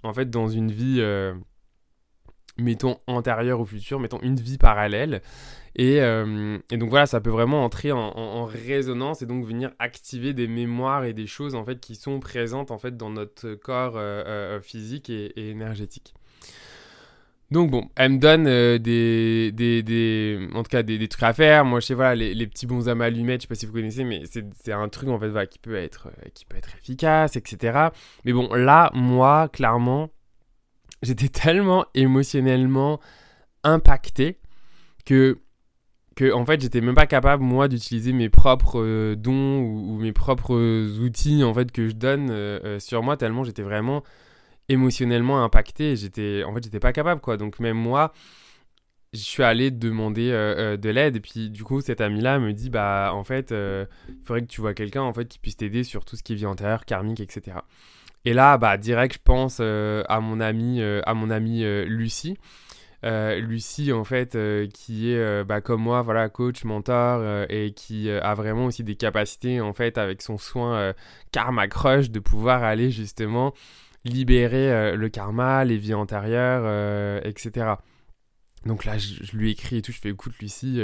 en 0.03 0.13
fait, 0.13 0.29
dans 0.29 0.47
une 0.47 0.71
vie... 0.71 0.97
Euh, 0.99 1.33
mettons 2.59 2.97
antérieure 3.07 3.59
ou 3.59 3.65
future, 3.65 3.99
mettons 3.99 4.19
une 4.21 4.35
vie 4.35 4.57
parallèle. 4.57 5.21
Euh, 5.79 6.57
et, 6.71 6.77
donc 6.77 6.89
voilà, 6.89 7.05
ça 7.05 7.21
peut 7.21 7.29
vraiment 7.29 7.63
entrer 7.63 7.91
en, 7.91 8.45
résonance 8.45 9.21
et 9.21 9.25
donc 9.25 9.45
venir 9.45 9.71
activer 9.79 10.33
des 10.33 10.47
mémoires 10.47 11.05
et 11.05 11.13
des 11.13 11.27
choses 11.27 11.55
en 11.55 11.63
fait 11.63 11.79
qui 11.79 11.95
sont 11.95 12.19
présentes 12.19 12.71
en 12.71 12.77
fait 12.77 12.97
dans 12.97 13.09
notre 13.09 13.53
corps 13.55 13.95
euh, 13.95 14.23
euh, 14.25 14.61
physique 14.61 15.09
et, 15.09 15.31
énergétique. 15.37 16.13
Donc 17.51 17.71
bon, 17.71 17.89
elle 17.95 18.13
me 18.13 18.17
donne 18.19 18.43
des, 18.77 19.51
des, 19.51 20.47
en 20.53 20.61
tout 20.61 20.69
cas 20.69 20.83
des, 20.83 21.07
trucs 21.07 21.23
à 21.23 21.33
faire. 21.33 21.65
Moi, 21.65 21.79
je 21.79 21.87
sais 21.87 21.93
voilà 21.95 22.13
les, 22.13 22.47
petits 22.47 22.67
bons 22.67 22.87
à 22.89 22.91
allumettes, 23.03 23.41
je 23.41 23.43
sais 23.43 23.47
pas 23.47 23.55
si 23.55 23.65
vous 23.65 23.73
connaissez, 23.73 24.03
mais 24.03 24.21
c'est 24.25 24.71
un 24.71 24.87
truc 24.89 25.09
en 25.09 25.19
fait 25.19 25.49
qui 25.49 25.57
peut 25.57 25.75
être 25.75 26.09
qui 26.35 26.45
peut 26.45 26.57
être 26.57 26.75
efficace, 26.77 27.37
etc. 27.37 27.89
Mais 28.23 28.33
bon, 28.33 28.53
là, 28.53 28.91
moi, 28.93 29.49
clairement, 29.49 30.11
j'étais 31.01 31.29
tellement 31.29 31.85
émotionnellement 31.93 32.99
impacté 33.63 34.39
que 35.05 35.39
en 36.33 36.45
fait 36.45 36.61
j'étais 36.61 36.81
même 36.81 36.95
pas 36.95 37.05
capable 37.07 37.43
moi 37.43 37.67
d'utiliser 37.67 38.13
mes 38.13 38.29
propres 38.29 38.81
euh, 38.81 39.15
dons 39.15 39.59
ou, 39.59 39.97
mes 39.99 40.11
propres 40.11 40.55
outils 40.99 41.43
en 41.43 41.53
fait 41.53 41.71
que 41.71 41.87
je 41.87 41.93
donne 41.93 42.29
euh, 42.29 42.59
euh, 42.63 42.79
sur 42.79 43.03
moi 43.03 43.17
tellement 43.17 43.43
j'étais 43.43 43.61
vraiment 43.61 44.03
émotionnellement 44.67 45.43
impacté 45.43 45.95
j'étais 45.95 46.43
en 46.45 46.53
fait 46.53 46.63
j'étais 46.63 46.79
pas 46.79 46.93
capable 46.93 47.21
quoi. 47.21 47.37
Donc 47.37 47.59
même 47.59 47.77
moi 47.77 48.13
je 49.13 49.19
suis 49.19 49.41
allé 49.41 49.71
demander 49.71 50.29
de 50.29 50.89
l'aide 50.89 51.15
et 51.15 51.19
puis 51.19 51.49
du 51.49 51.63
coup 51.63 51.81
cette 51.81 51.99
amie 51.99 52.21
là 52.21 52.37
me 52.37 52.53
dit 52.53 52.69
bah 52.69 53.11
en 53.13 53.23
fait 53.23 53.51
il 53.51 54.23
faudrait 54.23 54.41
que 54.41 54.47
tu 54.47 54.61
vois 54.61 54.75
quelqu'un 54.75 55.01
en 55.01 55.13
fait 55.13 55.27
qui 55.27 55.39
puisse 55.39 55.57
t'aider 55.57 55.83
sur 55.83 56.05
tout 56.05 56.15
ce 56.15 56.21
qui 56.21 56.33
est 56.33 56.35
vie 56.35 56.45
antérieure 56.45 56.85
karmique 56.85 57.19
etc 57.19 57.57
et 58.25 58.33
là 58.33 58.57
bah 58.57 58.77
direct 58.77 59.15
je 59.15 59.19
pense 59.23 59.59
à 59.59 60.19
mon 60.19 60.39
ami 60.39 60.81
à 60.81 61.13
mon 61.13 61.29
amie 61.29 61.63
Lucie 61.85 62.37
euh, 63.05 63.39
Lucie 63.39 63.93
en 63.93 64.03
fait 64.03 64.35
euh, 64.35 64.67
qui 64.67 65.11
est 65.11 65.17
euh, 65.17 65.45
bah, 65.45 65.61
comme 65.61 65.81
moi 65.81 66.01
voilà 66.01 66.27
coach 66.27 66.65
mentor 66.65 67.45
et 67.49 67.71
qui 67.71 68.11
a 68.11 68.33
vraiment 68.33 68.65
aussi 68.65 68.83
des 68.83 68.95
capacités 68.95 69.61
en 69.61 69.71
fait 69.71 69.97
avec 69.97 70.21
son 70.21 70.37
soin 70.37 70.93
karma 71.31 71.67
crush 71.67 72.09
de 72.09 72.19
pouvoir 72.19 72.63
aller 72.63 72.91
justement 72.91 73.53
libérer 74.03 74.95
le 74.97 75.09
karma 75.09 75.63
les 75.63 75.77
vies 75.77 75.93
antérieures 75.93 77.21
etc 77.25 77.73
donc 78.65 78.83
là 78.83 78.97
je, 78.97 79.35
lui 79.35 79.51
écris 79.51 79.77
et 79.77 79.81
tout 79.81 79.93
je 79.93 79.99
fais 79.99 80.09
écoute 80.09 80.33
Lucie 80.39 80.81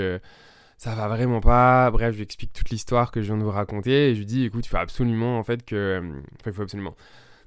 ça 0.77 0.93
va 0.93 1.07
vraiment 1.07 1.39
pas. 1.39 1.89
Bref, 1.89 2.11
je 2.11 2.17
lui 2.17 2.23
explique 2.23 2.51
toute 2.51 2.69
l'histoire 2.69 3.11
que 3.11 3.21
je 3.21 3.27
viens 3.27 3.37
de 3.37 3.43
vous 3.43 3.49
raconter 3.49 4.09
et 4.09 4.13
je 4.13 4.19
lui 4.19 4.25
dis 4.25 4.43
écoute, 4.43 4.65
il 4.65 4.69
faut 4.69 4.75
absolument 4.75 5.39
en 5.39 5.43
fait 5.43 5.63
que. 5.63 6.01
Enfin, 6.01 6.47
il 6.47 6.51
faut 6.51 6.63
absolument. 6.63 6.95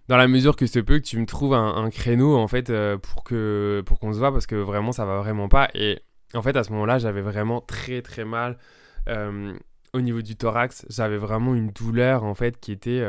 Dans 0.08 0.16
la 0.16 0.28
mesure 0.28 0.56
que 0.56 0.66
ce 0.66 0.78
peut 0.78 0.98
que 0.98 1.04
tu 1.04 1.18
me 1.18 1.26
trouves 1.26 1.54
un, 1.54 1.90
créneau 1.90 2.36
en 2.36 2.48
fait 2.48 2.72
pour 2.98 3.24
que 3.24 3.82
pour 3.86 3.98
qu'on 3.98 4.12
se 4.12 4.18
voit 4.18 4.32
parce 4.32 4.46
que 4.46 4.54
vraiment 4.54 4.92
ça 4.92 5.04
va 5.04 5.18
vraiment 5.18 5.48
pas 5.48 5.68
et 5.74 6.00
en 6.34 6.42
fait 6.42 6.56
à 6.56 6.64
ce 6.64 6.72
moment-là 6.72 6.98
j'avais 6.98 7.20
vraiment 7.20 7.60
très 7.60 8.02
très 8.02 8.24
mal 8.24 8.58
au 9.06 10.00
niveau 10.00 10.22
du 10.22 10.36
thorax 10.36 10.86
j'avais 10.88 11.18
vraiment 11.18 11.54
une 11.54 11.70
douleur 11.70 12.24
en 12.24 12.34
fait 12.34 12.58
qui 12.58 12.72
était 12.72 13.02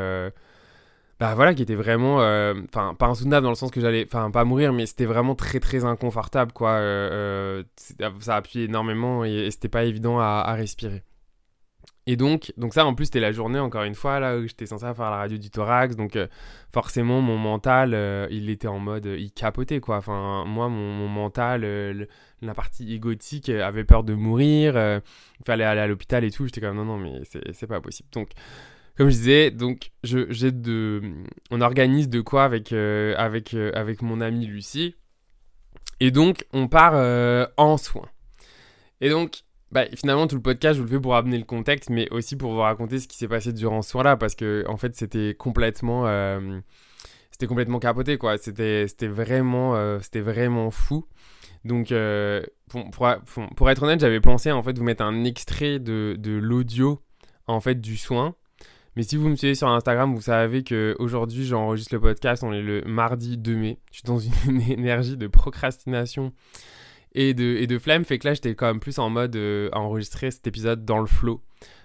bah 1.20 1.34
voilà, 1.34 1.52
qui 1.52 1.60
était 1.60 1.74
vraiment, 1.74 2.22
euh, 2.22 2.54
enfin 2.64 2.94
pas 2.94 3.06
insoutenable 3.06 3.44
dans 3.44 3.50
le 3.50 3.54
sens 3.54 3.70
que 3.70 3.78
j'allais, 3.78 4.06
enfin 4.06 4.30
pas 4.30 4.44
mourir, 4.46 4.72
mais 4.72 4.86
c'était 4.86 5.04
vraiment 5.04 5.34
très 5.34 5.60
très 5.60 5.84
inconfortable 5.84 6.52
quoi. 6.52 6.70
Euh, 6.70 7.62
euh, 8.00 8.10
ça 8.20 8.36
appuyait 8.36 8.64
énormément 8.64 9.22
et, 9.22 9.50
c'était 9.50 9.68
pas 9.68 9.84
évident 9.84 10.18
à, 10.18 10.54
respirer. 10.54 11.02
Et 12.06 12.16
donc, 12.16 12.52
donc 12.56 12.74
ça 12.74 12.86
en 12.86 12.94
plus 12.94 13.06
c'était 13.06 13.20
la 13.20 13.30
journée 13.30 13.58
encore 13.58 13.84
une 13.84 13.94
fois 13.94 14.18
là 14.20 14.38
où 14.38 14.42
j'étais 14.42 14.66
censé 14.66 14.84
faire 14.94 15.10
la 15.10 15.18
radio 15.18 15.36
du 15.36 15.50
thorax, 15.50 15.96
donc 15.96 16.18
forcément 16.72 17.20
mon 17.20 17.36
mental 17.36 17.94
il 18.30 18.48
était 18.50 18.68
en 18.68 18.78
mode, 18.78 19.06
il 19.06 19.30
capotait 19.30 19.80
quoi. 19.80 19.98
Enfin 19.98 20.44
moi 20.46 20.68
mon, 20.68 21.08
mental, 21.08 22.08
la 22.40 22.54
partie 22.54 22.94
égotique 22.94 23.50
avait 23.50 23.84
peur 23.84 24.02
de 24.02 24.14
mourir, 24.14 24.76
il 24.76 25.44
fallait 25.44 25.64
aller 25.64 25.80
à 25.80 25.86
l'hôpital 25.86 26.24
et 26.24 26.30
tout. 26.30 26.46
J'étais 26.46 26.62
comme 26.62 26.76
non 26.76 26.86
non 26.86 26.96
mais 26.96 27.20
c'est 27.52 27.66
pas 27.66 27.80
possible. 27.80 28.08
Donc 28.12 28.30
comme 29.00 29.08
je 29.08 29.16
disais, 29.16 29.50
donc 29.50 29.92
je, 30.04 30.30
j'ai 30.30 30.52
de, 30.52 31.00
on 31.50 31.62
organise 31.62 32.10
de 32.10 32.20
quoi 32.20 32.44
avec, 32.44 32.70
euh, 32.74 33.14
avec, 33.16 33.54
euh, 33.54 33.72
avec 33.74 34.02
mon 34.02 34.20
amie 34.20 34.44
Lucie. 34.44 34.94
Et 36.00 36.10
donc, 36.10 36.44
on 36.52 36.68
part 36.68 36.92
euh, 36.94 37.46
en 37.56 37.78
soins. 37.78 38.10
Et 39.00 39.08
donc, 39.08 39.44
bah, 39.72 39.84
finalement, 39.94 40.26
tout 40.26 40.36
le 40.36 40.42
podcast, 40.42 40.76
je 40.76 40.80
vous 40.80 40.88
le 40.88 40.94
fais 40.94 41.00
pour 41.00 41.14
amener 41.14 41.38
le 41.38 41.44
contexte, 41.44 41.90
mais 41.90 42.08
aussi 42.10 42.36
pour 42.36 42.52
vous 42.52 42.60
raconter 42.60 42.98
ce 42.98 43.08
qui 43.08 43.16
s'est 43.16 43.28
passé 43.28 43.52
durant 43.52 43.82
ce 43.82 43.90
soir-là, 43.90 44.16
parce 44.16 44.34
que, 44.34 44.64
en 44.68 44.76
fait, 44.76 44.96
c'était 44.96 45.34
complètement, 45.34 46.06
c'était 47.30 47.46
complètement 47.46 47.78
capoté, 47.78 48.18
quoi. 48.18 48.36
C'était, 48.38 48.86
vraiment, 49.02 50.00
c'était 50.00 50.20
vraiment 50.20 50.70
fou. 50.70 51.06
Donc, 51.64 51.92
pour, 52.68 52.90
pour, 52.90 53.48
pour, 53.56 53.70
être 53.70 53.82
honnête, 53.82 54.00
j'avais 54.00 54.20
pensé, 54.20 54.50
en 54.50 54.62
fait, 54.62 54.76
vous 54.76 54.84
mettre 54.84 55.04
un 55.04 55.24
extrait 55.24 55.78
de, 55.78 56.16
de 56.18 56.32
l'audio, 56.32 57.00
en 57.46 57.60
fait, 57.60 57.80
du 57.80 57.96
soin. 57.96 58.34
Mais 58.96 59.04
si 59.04 59.16
vous 59.16 59.28
me 59.28 59.36
suivez 59.36 59.54
sur 59.54 59.68
Instagram, 59.68 60.14
vous 60.14 60.22
savez 60.22 60.64
qu'aujourd'hui, 60.64 61.44
j'enregistre 61.44 61.94
le 61.94 62.00
podcast, 62.00 62.42
on 62.42 62.52
est 62.52 62.62
le 62.62 62.82
mardi 62.82 63.38
2 63.38 63.54
mai. 63.54 63.78
Je 63.92 63.98
suis 63.98 64.04
dans 64.04 64.18
une 64.18 64.60
énergie 64.68 65.16
de 65.16 65.26
procrastination 65.26 66.32
et 67.12 67.34
de, 67.34 67.56
et 67.56 67.66
de. 67.66 67.78
Fait 67.78 68.18
que 68.18 68.28
là, 68.28 68.34
j'étais 68.34 68.54
quand 68.54 68.66
même 68.66 68.80
plus 68.80 68.98
en 68.98 69.10
mode 69.10 69.36
euh, 69.36 69.68
à 69.72 69.80
enregistrer 69.80 70.30
cet 70.30 70.46
épisode 70.46 70.84
dans 70.84 70.98
le 70.98 71.06
flow. 71.06 71.42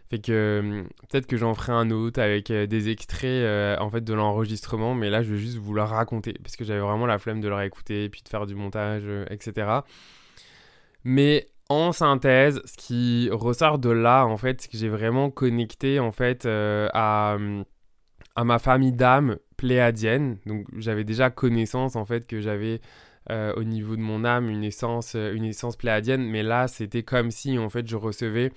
Fait 0.10 0.20
que 0.20 0.32
euh, 0.32 0.84
peut-être 1.10 1.26
que 1.26 1.36
j'en 1.36 1.56
ferai 1.56 1.72
un 1.72 1.90
autre 1.90 2.22
avec 2.22 2.52
euh, 2.52 2.68
des 2.68 2.90
extraits 2.90 3.80
en 3.80 3.90
fait 3.90 4.04
de 4.04 4.14
l'enregistrement, 4.14 4.94
mais 4.94 5.10
là 5.10 5.24
je 5.24 5.34
vais 5.34 5.40
juste 5.40 5.58
vous 5.58 5.74
le 5.74 5.82
raconter 5.82 6.34
parce 6.44 6.56
que 6.56 6.64
j'avais 6.64 6.80
vraiment 6.80 7.08
la 7.08 7.18
flemme 7.18 7.42
de 7.42 7.48
le 7.48 7.56
réécouter, 7.56 8.10
puis 8.10 8.22
de 8.22 8.30
faire 8.30 8.46
du 8.46 8.54
montage, 8.54 9.04
etc. 9.32 9.80
Mais 11.04 11.48
en 11.70 11.92
synthèse, 11.92 12.62
ce 12.66 12.78
qui 12.78 13.30
ressort 13.32 13.80
de 13.80 13.90
là, 13.90 14.26
en 14.26 14.38
fait, 14.38 14.62
c'est 14.62 14.72
que 14.72 14.78
j'ai 14.78 14.90
vraiment 14.90 15.32
connecté, 15.32 16.00
en 16.00 16.12
fait, 16.12 16.46
euh, 16.46 16.88
à, 16.94 17.38
à, 18.36 18.44
ma 18.44 18.60
famille 18.60 18.92
d'âme 18.92 19.38
pléadienne. 19.58 20.38
Donc, 20.46 20.68
j'avais 20.78 21.04
déjà 21.04 21.30
connaissance, 21.30 21.96
en 21.96 22.06
fait, 22.06 22.28
que 22.28 22.40
j'avais 22.40 22.82
euh, 23.30 23.54
au 23.56 23.64
niveau 23.64 23.96
de 23.96 24.02
mon 24.02 24.24
âme 24.24 24.50
une 24.50 24.64
essence, 24.64 25.16
une 25.16 25.46
essence 25.46 25.76
pléadienne. 25.76 26.24
Mais 26.24 26.44
là, 26.44 26.68
c'était 26.68 27.04
comme 27.04 27.32
si, 27.32 27.58
en 27.58 27.70
fait, 27.70 27.88
je 27.88 27.96
recevais 27.96 28.52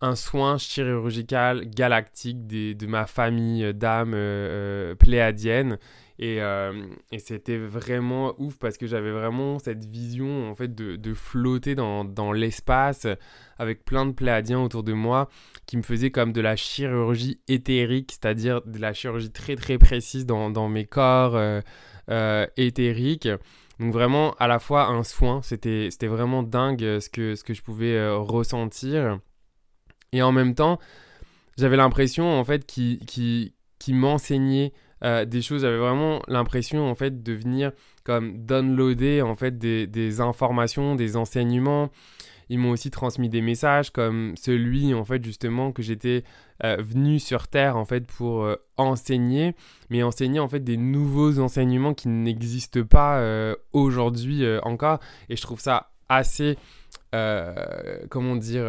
un 0.00 0.14
soin 0.14 0.58
chirurgical 0.58 1.68
galactique 1.70 2.46
de 2.46 2.86
ma 2.86 3.06
famille 3.06 3.72
d'âme 3.72 4.12
euh, 4.14 4.94
pléadienne 4.94 5.78
euh, 6.22 6.86
et, 7.12 7.18
c'était 7.18 7.58
vraiment 7.58 8.34
ouf 8.38 8.58
parce 8.58 8.78
que 8.78 8.86
j'avais 8.86 9.10
vraiment 9.10 9.58
cette 9.58 9.84
vision 9.84 10.50
en 10.50 10.54
fait 10.54 10.74
de, 10.74 11.14
flotter 11.14 11.74
dans, 11.74 12.04
dans 12.04 12.32
l'espace 12.32 13.06
avec 13.58 13.84
plein 13.84 14.06
de 14.06 14.12
pléadiens 14.12 14.60
autour 14.60 14.82
de 14.82 14.94
moi 14.94 15.28
qui 15.66 15.76
me 15.76 15.82
faisaient 15.82 16.10
comme 16.10 16.32
de 16.32 16.40
la 16.40 16.56
chirurgie 16.56 17.40
éthérique, 17.48 18.12
c'est-à-dire 18.12 18.62
de 18.62 18.78
la 18.78 18.94
chirurgie 18.94 19.30
très 19.30 19.56
très 19.56 19.76
précise 19.76 20.24
dans, 20.24 20.48
dans 20.50 20.68
mes 20.68 20.86
corps 20.86 21.36
euh, 21.36 21.60
euh, 22.10 22.46
éthériques. 22.56 23.28
Donc 23.78 23.92
vraiment 23.92 24.34
à 24.38 24.46
la 24.46 24.58
fois 24.58 24.86
un 24.86 25.04
soin, 25.04 25.42
c'était 25.42 25.90
vraiment 26.02 26.42
dingue 26.42 27.00
ce 27.00 27.08
que, 27.08 27.34
ce 27.34 27.44
que 27.44 27.54
je 27.54 27.62
pouvais 27.62 28.08
ressentir. 28.08 29.18
Et 30.12 30.22
en 30.22 30.32
même 30.32 30.54
temps, 30.54 30.78
j'avais 31.58 31.76
l'impression 31.76 32.38
en 32.38 32.44
fait 32.44 32.64
qui, 32.64 32.98
qui, 33.06 33.54
qui 33.78 33.92
m'enseignait 33.92 34.72
euh, 35.04 35.24
des 35.24 35.42
choses. 35.42 35.62
J'avais 35.62 35.78
vraiment 35.78 36.22
l'impression 36.28 36.88
en 36.88 36.94
fait 36.94 37.22
de 37.22 37.32
venir 37.32 37.72
comme 38.04 38.44
downloader 38.44 39.22
en 39.22 39.34
fait 39.34 39.58
des, 39.58 40.20
informations, 40.20 40.94
des 40.94 41.16
enseignements. 41.16 41.90
Ils 42.48 42.58
m'ont 42.58 42.70
aussi 42.70 42.90
transmis 42.90 43.28
des 43.28 43.42
messages 43.42 43.90
comme 43.90 44.34
celui 44.36 44.94
en 44.94 45.04
fait 45.04 45.24
justement 45.24 45.72
que 45.72 45.82
j'étais 45.82 46.22
euh, 46.64 46.76
venu 46.78 47.18
sur 47.18 47.48
terre 47.48 47.76
en 47.76 47.84
fait 47.84 48.06
pour 48.06 48.44
euh, 48.44 48.56
enseigner, 48.76 49.54
mais 49.90 50.02
enseigner 50.02 50.40
en 50.40 50.48
fait 50.48 50.60
des 50.60 50.76
nouveaux 50.76 51.38
enseignements 51.38 51.94
qui 51.94 52.08
n'existent 52.08 52.84
pas 52.84 53.22
aujourd'hui 53.72 54.44
encore. 54.62 54.98
Et 55.28 55.36
je 55.36 55.42
trouve 55.42 55.60
ça 55.60 55.90
assez, 56.08 56.56
comment 57.12 58.36
dire, 58.36 58.64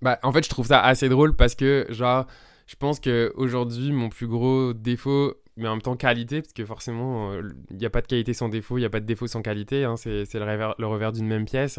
bah, 0.00 0.18
en 0.22 0.32
fait 0.32 0.44
je 0.44 0.50
trouve 0.50 0.66
ça 0.66 0.80
assez 0.80 1.08
drôle 1.08 1.36
parce 1.36 1.54
que 1.54 1.86
genre 1.90 2.26
je 2.72 2.76
pense 2.76 3.00
qu'aujourd'hui, 3.00 3.92
mon 3.92 4.08
plus 4.08 4.26
gros 4.26 4.72
défaut, 4.72 5.34
mais 5.56 5.68
en 5.68 5.72
même 5.72 5.82
temps 5.82 5.96
qualité, 5.96 6.40
parce 6.40 6.54
que 6.54 6.64
forcément, 6.64 7.34
il 7.34 7.38
euh, 7.38 7.52
n'y 7.70 7.84
a 7.84 7.90
pas 7.90 8.00
de 8.00 8.06
qualité 8.06 8.32
sans 8.32 8.48
défaut, 8.48 8.78
il 8.78 8.80
n'y 8.80 8.86
a 8.86 8.90
pas 8.90 9.00
de 9.00 9.04
défaut 9.04 9.26
sans 9.26 9.42
qualité, 9.42 9.84
hein, 9.84 9.96
c'est 9.96 10.32
le 10.32 10.40
revers, 10.40 10.74
le 10.78 10.86
revers 10.86 11.12
d'une 11.12 11.26
même 11.26 11.44
pièce. 11.44 11.78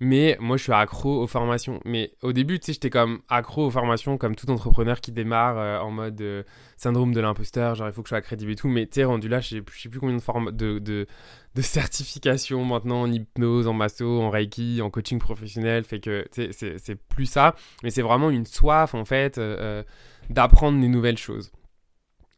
Mais 0.00 0.36
moi, 0.38 0.56
je 0.56 0.62
suis 0.62 0.72
accro 0.72 1.22
aux 1.22 1.26
formations. 1.26 1.80
Mais 1.84 2.12
au 2.22 2.32
début, 2.32 2.60
tu 2.60 2.66
sais, 2.66 2.72
j'étais 2.74 2.90
comme 2.90 3.20
accro 3.28 3.66
aux 3.66 3.70
formations, 3.70 4.16
comme 4.16 4.36
tout 4.36 4.48
entrepreneur 4.50 5.00
qui 5.00 5.10
démarre 5.10 5.58
euh, 5.58 5.78
en 5.80 5.90
mode 5.90 6.20
euh, 6.20 6.44
syndrome 6.76 7.12
de 7.12 7.20
l'imposteur, 7.20 7.74
genre 7.74 7.88
il 7.88 7.92
faut 7.92 8.02
que 8.02 8.08
je 8.08 8.14
sois 8.14 8.20
crédible 8.20 8.52
et 8.52 8.56
tout. 8.56 8.68
Mais 8.68 8.86
tu 8.86 8.94
sais, 8.94 9.04
rendu 9.04 9.28
là, 9.28 9.40
je 9.40 9.48
sais 9.48 9.60
plus, 9.60 9.98
combien 9.98 10.16
de, 10.16 10.50
de, 10.52 10.78
de, 10.78 11.06
de 11.54 11.62
certifications 11.62 12.64
maintenant 12.64 13.02
en 13.02 13.12
hypnose, 13.12 13.66
en 13.66 13.72
masso, 13.72 14.20
en 14.20 14.30
reiki, 14.30 14.80
en 14.82 14.90
coaching 14.90 15.18
professionnel. 15.18 15.82
Fait 15.82 15.98
que, 15.98 16.28
tu 16.32 16.52
sais, 16.52 16.76
c'est 16.78 16.94
plus 16.94 17.26
ça. 17.26 17.56
Mais 17.82 17.90
c'est 17.90 18.02
vraiment 18.02 18.30
une 18.30 18.46
soif, 18.46 18.94
en 18.94 19.04
fait, 19.04 19.38
euh, 19.38 19.82
d'apprendre 20.30 20.80
des 20.80 20.88
nouvelles 20.88 21.18
choses. 21.18 21.50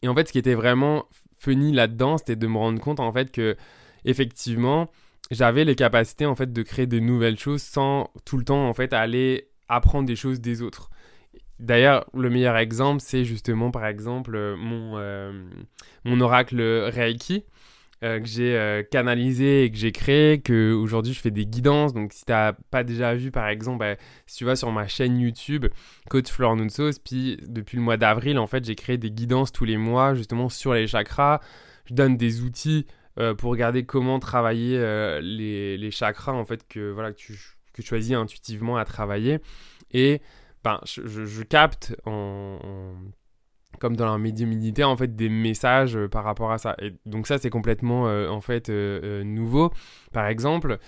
Et 0.02 0.08
en 0.08 0.14
fait, 0.14 0.28
ce 0.28 0.32
qui 0.32 0.38
était 0.38 0.54
vraiment 0.54 1.04
funny 1.38 1.72
là-dedans, 1.72 2.16
c'était 2.16 2.36
de 2.36 2.46
me 2.46 2.56
rendre 2.56 2.80
compte, 2.80 3.00
en 3.00 3.12
fait, 3.12 3.30
que 3.30 3.56
effectivement, 4.06 4.90
j'avais 5.30 5.64
les 5.64 5.76
capacités 5.76 6.26
en 6.26 6.34
fait 6.34 6.52
de 6.52 6.62
créer 6.62 6.86
de 6.86 6.98
nouvelles 6.98 7.38
choses 7.38 7.62
sans 7.62 8.10
tout 8.24 8.36
le 8.36 8.44
temps 8.44 8.68
en 8.68 8.74
fait 8.74 8.92
aller 8.92 9.48
apprendre 9.68 10.06
des 10.06 10.16
choses 10.16 10.40
des 10.40 10.62
autres. 10.62 10.90
D'ailleurs, 11.60 12.06
le 12.14 12.30
meilleur 12.30 12.56
exemple, 12.56 13.00
c'est 13.00 13.24
justement 13.24 13.70
par 13.70 13.86
exemple 13.86 14.34
euh, 14.34 14.56
mon, 14.56 14.96
euh, 14.96 15.44
mon 16.04 16.20
oracle 16.20 16.60
Reiki 16.60 17.44
euh, 18.02 18.18
que 18.18 18.26
j'ai 18.26 18.82
canalisé 18.90 19.64
et 19.64 19.70
que 19.70 19.76
j'ai 19.76 19.92
créé, 19.92 20.40
que 20.40 20.72
aujourd'hui 20.72 21.12
je 21.12 21.20
fais 21.20 21.30
des 21.30 21.44
guidances. 21.44 21.92
Donc 21.92 22.14
si 22.14 22.24
tu 22.24 22.32
n'as 22.32 22.54
pas 22.54 22.82
déjà 22.82 23.14
vu 23.14 23.30
par 23.30 23.46
exemple, 23.46 23.78
bah, 23.78 23.96
si 24.26 24.38
tu 24.38 24.44
vas 24.46 24.56
sur 24.56 24.72
ma 24.72 24.88
chaîne 24.88 25.20
YouTube, 25.20 25.66
Coach 26.08 26.30
Fleur 26.30 26.56
Nunsos, 26.56 26.98
puis 27.04 27.38
depuis 27.46 27.76
le 27.76 27.82
mois 27.82 27.98
d'avril 27.98 28.38
en 28.38 28.46
fait 28.46 28.64
j'ai 28.64 28.74
créé 28.74 28.96
des 28.96 29.10
guidances 29.10 29.52
tous 29.52 29.66
les 29.66 29.76
mois 29.76 30.14
justement 30.14 30.48
sur 30.48 30.72
les 30.72 30.86
chakras. 30.86 31.40
Je 31.84 31.94
donne 31.94 32.16
des 32.16 32.40
outils 32.40 32.86
euh, 33.18 33.34
pour 33.34 33.50
regarder 33.50 33.84
comment 33.84 34.18
travailler 34.20 34.78
euh, 34.78 35.20
les, 35.20 35.76
les, 35.76 35.90
chakras 35.90 36.32
en 36.32 36.44
fait 36.44 36.66
que 36.68 36.90
voilà 36.90 37.12
que 37.12 37.18
tu, 37.18 37.38
que 37.72 37.82
choisis 37.82 38.14
intuitivement 38.14 38.76
à 38.76 38.84
travailler. 38.84 39.40
Et 39.90 40.20
ben 40.62 40.80
je, 40.84 41.02
je, 41.06 41.42
capte 41.42 41.96
en, 42.06 42.58
comme 43.80 43.96
dans 43.96 44.10
la 44.10 44.18
médiumnité 44.18 44.84
en 44.84 44.96
fait 44.96 45.16
des 45.16 45.28
messages 45.28 45.96
euh, 45.96 46.08
par 46.08 46.24
rapport 46.24 46.52
à 46.52 46.58
ça. 46.58 46.76
Et 46.80 46.94
donc 47.04 47.26
ça 47.26 47.38
c'est 47.38 47.50
complètement 47.50 48.04
en 48.04 48.40
fait 48.40 48.68
nouveau. 48.70 49.72
Par 50.12 50.26
exemple 50.26 50.78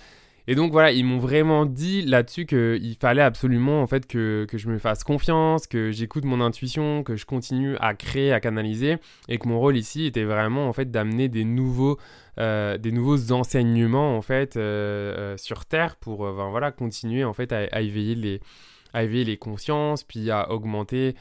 et 0.45 0.55
donc 0.55 0.73
voilà, 0.73 0.91
ils 0.91 1.05
m'ont 1.05 1.19
vraiment 1.19 1.65
dit 1.65 2.01
là-dessus 2.01 2.45
qu'il 2.45 2.97
fallait 2.99 3.21
absolument 3.21 3.81
en 3.81 3.87
fait 3.87 4.05
que, 4.05 4.45
que, 4.49 4.57
je 4.57 4.67
me 4.67 4.77
fasse 4.77 5.05
confiance, 5.05 5.67
que 5.67 5.91
j'écoute 5.91 6.25
mon 6.25 6.41
intuition, 6.41 7.03
que 7.03 7.15
je 7.15 7.25
continue 7.25 7.77
à 7.79 7.93
créer, 7.93 8.33
à 8.33 8.41
canaliser, 8.41 8.97
et 9.29 9.37
que 9.37 9.47
mon 9.47 9.57
rôle 9.57 9.77
ici 9.77 10.05
était 10.05 10.25
vraiment 10.25 10.67
en 10.67 10.73
fait 10.73 10.91
d'amener 10.91 11.29
des 11.29 11.45
nouveaux, 11.45 11.97
euh, 12.39 12.77
des 12.77 12.91
nouveaux 12.91 13.31
enseignements 13.31 14.17
en 14.17 14.21
fait 14.21 14.57
euh, 14.57 15.15
euh, 15.33 15.37
sur 15.37 15.65
Terre 15.65 15.95
pour 15.95 16.25
ben, 16.25 16.49
voilà 16.49 16.71
continuer 16.71 17.23
en 17.23 17.33
fait 17.33 17.53
à, 17.53 17.81
éveiller 17.81 18.15
les, 18.15 18.41
à 18.91 19.03
éveiller 19.03 19.23
les 19.23 19.37
consciences, 19.37 20.03
puis 20.03 20.29
à 20.29 20.51
augmenter. 20.51 21.15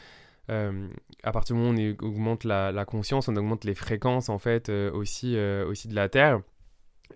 à 0.48 1.32
partir 1.32 1.54
du 1.54 1.62
moment 1.62 1.78
où 1.78 1.96
on 2.02 2.08
augmente 2.08 2.42
la, 2.42 2.84
conscience, 2.86 3.28
on 3.28 3.36
augmente 3.36 3.64
les 3.64 3.74
fréquences 3.74 4.28
en 4.28 4.38
fait 4.38 4.68
aussi, 4.68 5.38
aussi 5.38 5.86
de 5.86 5.94
la 5.94 6.08
Terre. 6.08 6.40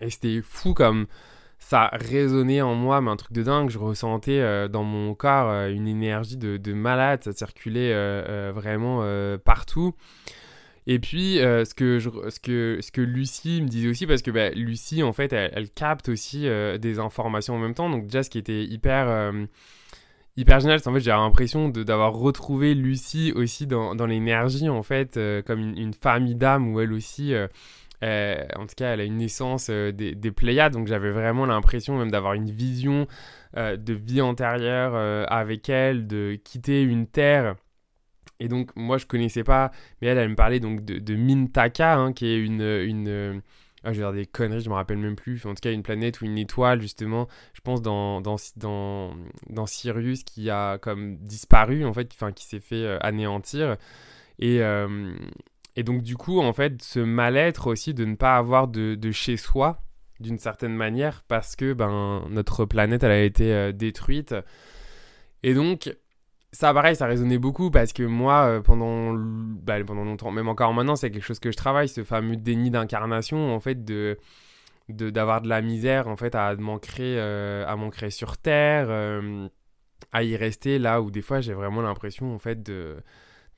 Et 0.00 0.10
c'était 0.10 0.40
fou 0.42 0.72
comme 0.72 1.06
ça 1.58 1.90
résonnait 1.92 2.60
en 2.62 2.74
moi, 2.74 3.00
mais 3.00 3.10
un 3.10 3.16
truc 3.16 3.32
de 3.32 3.42
dingue. 3.42 3.70
Je 3.70 3.78
ressentais 3.78 4.40
euh, 4.40 4.68
dans 4.68 4.84
mon 4.84 5.14
corps 5.14 5.48
euh, 5.48 5.68
une 5.68 5.88
énergie 5.88 6.36
de, 6.36 6.72
malade, 6.72 7.24
ça 7.24 7.32
circulait 7.32 7.92
euh, 7.92 8.52
vraiment 8.54 9.04
partout. 9.44 9.94
Et 10.86 11.00
puis, 11.00 11.38
ce, 11.38 11.74
que 11.74 11.98
ce, 11.98 12.38
que, 12.38 12.78
ce 12.80 12.92
que 12.92 13.00
Lucie 13.00 13.60
me 13.60 13.66
disait 13.66 13.88
aussi, 13.88 14.06
parce 14.06 14.22
que 14.22 14.30
bah, 14.30 14.50
Lucie, 14.50 15.02
en 15.02 15.12
fait, 15.12 15.32
elle, 15.32 15.68
capte 15.70 16.08
aussi 16.08 16.46
des 16.78 17.00
informations 17.00 17.56
en 17.56 17.58
même 17.58 17.74
temps. 17.74 17.90
Donc, 17.90 18.04
déjà, 18.04 18.22
ce 18.22 18.30
qui 18.30 18.38
était 18.38 18.62
hyper, 18.62 19.32
hyper 20.36 20.60
génial, 20.60 20.78
c'est 20.78 20.88
en 20.88 20.94
fait, 20.94 21.00
j'ai 21.00 21.10
l'impression 21.10 21.70
d'avoir 21.70 22.12
retrouvé 22.12 22.74
Lucie 22.74 23.32
aussi 23.34 23.66
dans, 23.66 23.96
dans 23.96 24.06
l'énergie, 24.06 24.68
en 24.68 24.84
fait, 24.84 25.18
comme 25.44 25.58
une, 25.58 25.92
famille 25.92 26.36
d'âmes 26.36 26.72
où 26.72 26.80
elle 26.80 26.92
aussi. 26.92 27.34
En 28.56 28.66
tout 28.66 28.74
cas, 28.76 28.92
elle 28.92 29.00
a 29.00 29.04
une 29.04 29.18
naissance 29.18 29.68
des, 29.70 30.14
des, 30.14 30.30
Pléiades, 30.30 30.72
donc 30.72 30.86
j'avais 30.86 31.10
vraiment 31.10 31.46
l'impression 31.46 31.98
même 31.98 32.10
d'avoir 32.10 32.34
une 32.34 32.50
vision 32.50 33.06
de 33.56 33.92
vie 33.92 34.20
antérieure 34.20 34.94
avec 35.30 35.68
elle, 35.68 36.06
de 36.06 36.38
quitter 36.42 36.82
une 36.82 37.06
terre 37.06 37.56
et 38.40 38.48
donc, 38.48 38.70
moi, 38.76 38.98
je 38.98 39.06
connaissais 39.06 39.44
pas, 39.44 39.70
mais 40.00 40.08
elle, 40.08 40.18
elle 40.18 40.28
me 40.30 40.36
parlait 40.36 40.60
donc 40.60 40.84
de, 40.84 40.98
de 40.98 41.16
Mintaka, 41.16 41.96
hein, 41.96 42.12
qui 42.12 42.26
est 42.26 42.38
une. 42.38 42.60
une 42.62 43.42
ah, 43.84 43.92
je 43.92 44.00
vais 44.00 44.04
dire 44.04 44.12
des 44.12 44.26
conneries, 44.26 44.60
je 44.62 44.68
me 44.68 44.74
rappelle 44.74 44.98
même 44.98 45.14
plus. 45.14 45.46
En 45.46 45.50
tout 45.54 45.60
cas, 45.62 45.72
une 45.72 45.84
planète 45.84 46.20
ou 46.20 46.24
une 46.24 46.38
étoile, 46.38 46.80
justement, 46.80 47.28
je 47.54 47.60
pense 47.60 47.82
dans, 47.82 48.20
dans, 48.20 48.36
dans, 48.56 49.14
dans 49.48 49.66
Sirius, 49.66 50.24
qui 50.24 50.50
a 50.50 50.78
comme 50.78 51.16
disparu, 51.18 51.84
en 51.84 51.92
fait, 51.92 52.08
qui 52.34 52.44
s'est 52.44 52.60
fait 52.60 52.84
euh, 52.84 52.98
anéantir. 53.00 53.76
Et, 54.38 54.60
euh, 54.60 55.14
et 55.76 55.82
donc, 55.82 56.02
du 56.02 56.16
coup, 56.16 56.40
en 56.40 56.52
fait, 56.52 56.82
ce 56.82 57.00
mal-être 57.00 57.66
aussi 57.68 57.94
de 57.94 58.04
ne 58.04 58.16
pas 58.16 58.36
avoir 58.36 58.68
de, 58.68 58.94
de 58.94 59.12
chez 59.12 59.36
soi, 59.36 59.82
d'une 60.20 60.38
certaine 60.38 60.74
manière, 60.74 61.22
parce 61.28 61.56
que 61.56 61.72
ben, 61.74 62.24
notre 62.30 62.64
planète, 62.64 63.02
elle 63.04 63.10
a 63.10 63.22
été 63.22 63.52
euh, 63.52 63.72
détruite. 63.72 64.34
Et 65.42 65.54
donc, 65.54 65.94
ça, 66.52 66.72
pareil, 66.72 66.96
ça 66.96 67.06
résonnait 67.06 67.38
beaucoup 67.38 67.70
parce 67.70 67.92
que 67.92 68.02
moi, 68.02 68.46
euh, 68.46 68.60
pendant, 68.62 69.14
bah, 69.14 69.82
pendant 69.84 70.04
longtemps, 70.04 70.30
même 70.30 70.48
encore 70.48 70.72
maintenant, 70.72 70.96
c'est 70.96 71.10
quelque 71.10 71.24
chose 71.24 71.38
que 71.38 71.50
je 71.50 71.56
travaille, 71.56 71.88
ce 71.88 72.02
fameux 72.02 72.36
déni 72.36 72.70
d'incarnation, 72.70 73.54
en 73.54 73.60
fait, 73.60 73.84
de 73.84 74.18
d'avoir 74.88 75.42
de, 75.42 75.48
la 75.48 75.62
misère, 75.62 76.06
en 76.06 76.16
fait, 76.16 76.36
à 76.36 76.54
m'ancrer 76.54 77.16
euh, 77.18 77.66
à 77.66 78.10
sur 78.10 78.38
Terre, 78.38 78.86
euh, 78.88 79.48
à 80.12 80.22
y 80.22 80.36
rester 80.36 80.78
là 80.78 81.02
où 81.02 81.10
des 81.10 81.22
fois, 81.22 81.40
j'ai 81.40 81.54
vraiment 81.54 81.82
l'impression, 81.82 82.32
en 82.34 82.38
fait, 82.38 82.62
de 82.62 82.96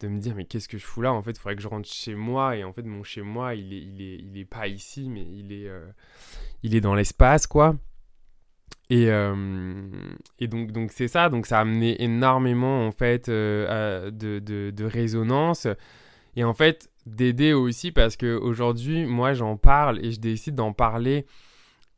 de 0.01 0.09
me 0.09 0.19
dire 0.19 0.35
mais 0.35 0.45
qu'est-ce 0.45 0.69
que 0.69 0.79
je 0.79 0.85
fous 0.85 1.03
là? 1.03 1.13
En 1.13 1.23
fait 1.23 1.33
il 1.33 1.39
faudrait 1.39 1.57
que 1.57 1.63
je 1.63 1.69
rentre 1.69 1.89
chez 1.89 2.15
moi 2.15 2.57
et 2.57 2.65
en 2.65 2.73
fait 2.73 2.83
mon 2.83 3.03
chez 3.03 3.23
moi 3.23 3.55
il 3.55 3.73
est 3.73 3.83
il 3.83 4.03
est 4.03 4.19
il 4.19 4.39
est 4.39 4.45
pas 4.45 4.69
ici 4.69 5.09
mais 5.09 5.23
il 5.23 5.53
est 5.53 5.71
il 6.63 6.75
est 6.75 6.81
dans 6.81 6.95
l'espace 6.95 7.47
quoi. 7.47 7.77
Et, 8.91 9.11
euh, 9.11 9.35
et 10.39 10.49
donc 10.49 10.73
donc 10.73 10.93
c'est 10.93 11.09
ça, 11.09 11.29
donc 11.29 11.47
ça 11.47 11.59
a 11.59 11.61
amené 11.61 12.03
énormément 12.03 12.87
en 12.87 12.93
fait 12.93 13.29
euh, 13.29 14.11
de, 14.11 14.39
de, 14.39 14.71
de, 14.75 14.85
résonance. 14.85 15.67
Et 16.37 16.45
en 16.45 16.55
fait 16.55 16.91
d'aider 17.05 17.53
aussi 17.53 17.93
parce 17.93 18.17
que 18.17 18.37
aujourd'hui 18.37 19.05
moi 19.05 19.35
j'en 19.35 19.57
parle 19.57 20.05
et 20.05 20.13
je 20.13 20.21
décide 20.21 20.55
d'en 20.55 20.73
parler 20.73 21.27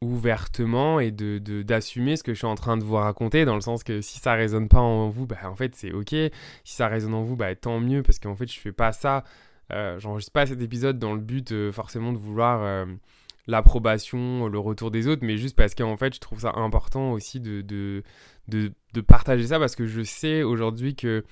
ouvertement 0.03 0.99
et 0.99 1.11
de 1.11 1.39
d'assumer 1.63 2.17
ce 2.17 2.23
que 2.23 2.33
je 2.33 2.39
suis 2.39 2.47
en 2.47 2.55
train 2.55 2.77
de 2.77 2.85
vous 2.85 2.95
raconter 2.95 3.45
dans 3.45 3.55
le 3.55 3.61
sens 3.61 3.85
que 3.85 4.01
si 4.01 4.19
ça 4.19 4.33
résonne 4.33 4.69
pas 4.69 4.81
en 4.81 5.09
vous 5.11 5.27
bah 5.27 5.37
en 5.45 5.55
fait 5.55 5.75
c'est 5.75 5.93
ok. 5.93 6.11
Si 6.11 6.33
ça 6.65 6.89
résonne 6.89 7.15
en 7.15 7.23
vous 7.23 7.37
bah 7.37 7.55
tant 7.55 7.81
mieux 7.81 8.03
parce 8.03 8.19
qu'en 8.19 8.37
fait 8.37 8.51
je 8.51 8.59
fais 8.59 8.73
pas 8.73 8.93
ça. 8.93 9.25
Euh, 9.73 9.99
j'enregistre 10.01 10.33
pas 10.33 10.47
cet 10.47 10.61
épisode 10.63 10.99
dans 10.99 11.15
le 11.15 11.21
but 11.21 11.53
euh, 11.53 11.71
forcément 11.71 12.13
de 12.13 12.19
vouloir 12.19 12.87
l'approbation, 13.47 14.49
le 14.49 14.59
retour 14.59 14.91
des 14.91 15.07
autres, 15.07 15.25
mais 15.25 15.37
juste 15.37 15.57
parce 15.57 15.75
qu'en 15.75 15.97
fait, 15.97 16.15
je 16.15 16.21
trouve 16.21 16.41
ça 16.41 16.53
important 16.57 17.13
aussi 17.13 17.41
de, 17.41 17.61
de, 17.61 18.03
de, 18.49 19.01
partager 19.01 19.47
ça 19.49 19.59
parce 19.59 19.77
que 19.77 19.87
je 19.87 20.03
sais 20.03 20.43
aujourd'hui 20.43 20.95
qu'il 20.95 21.25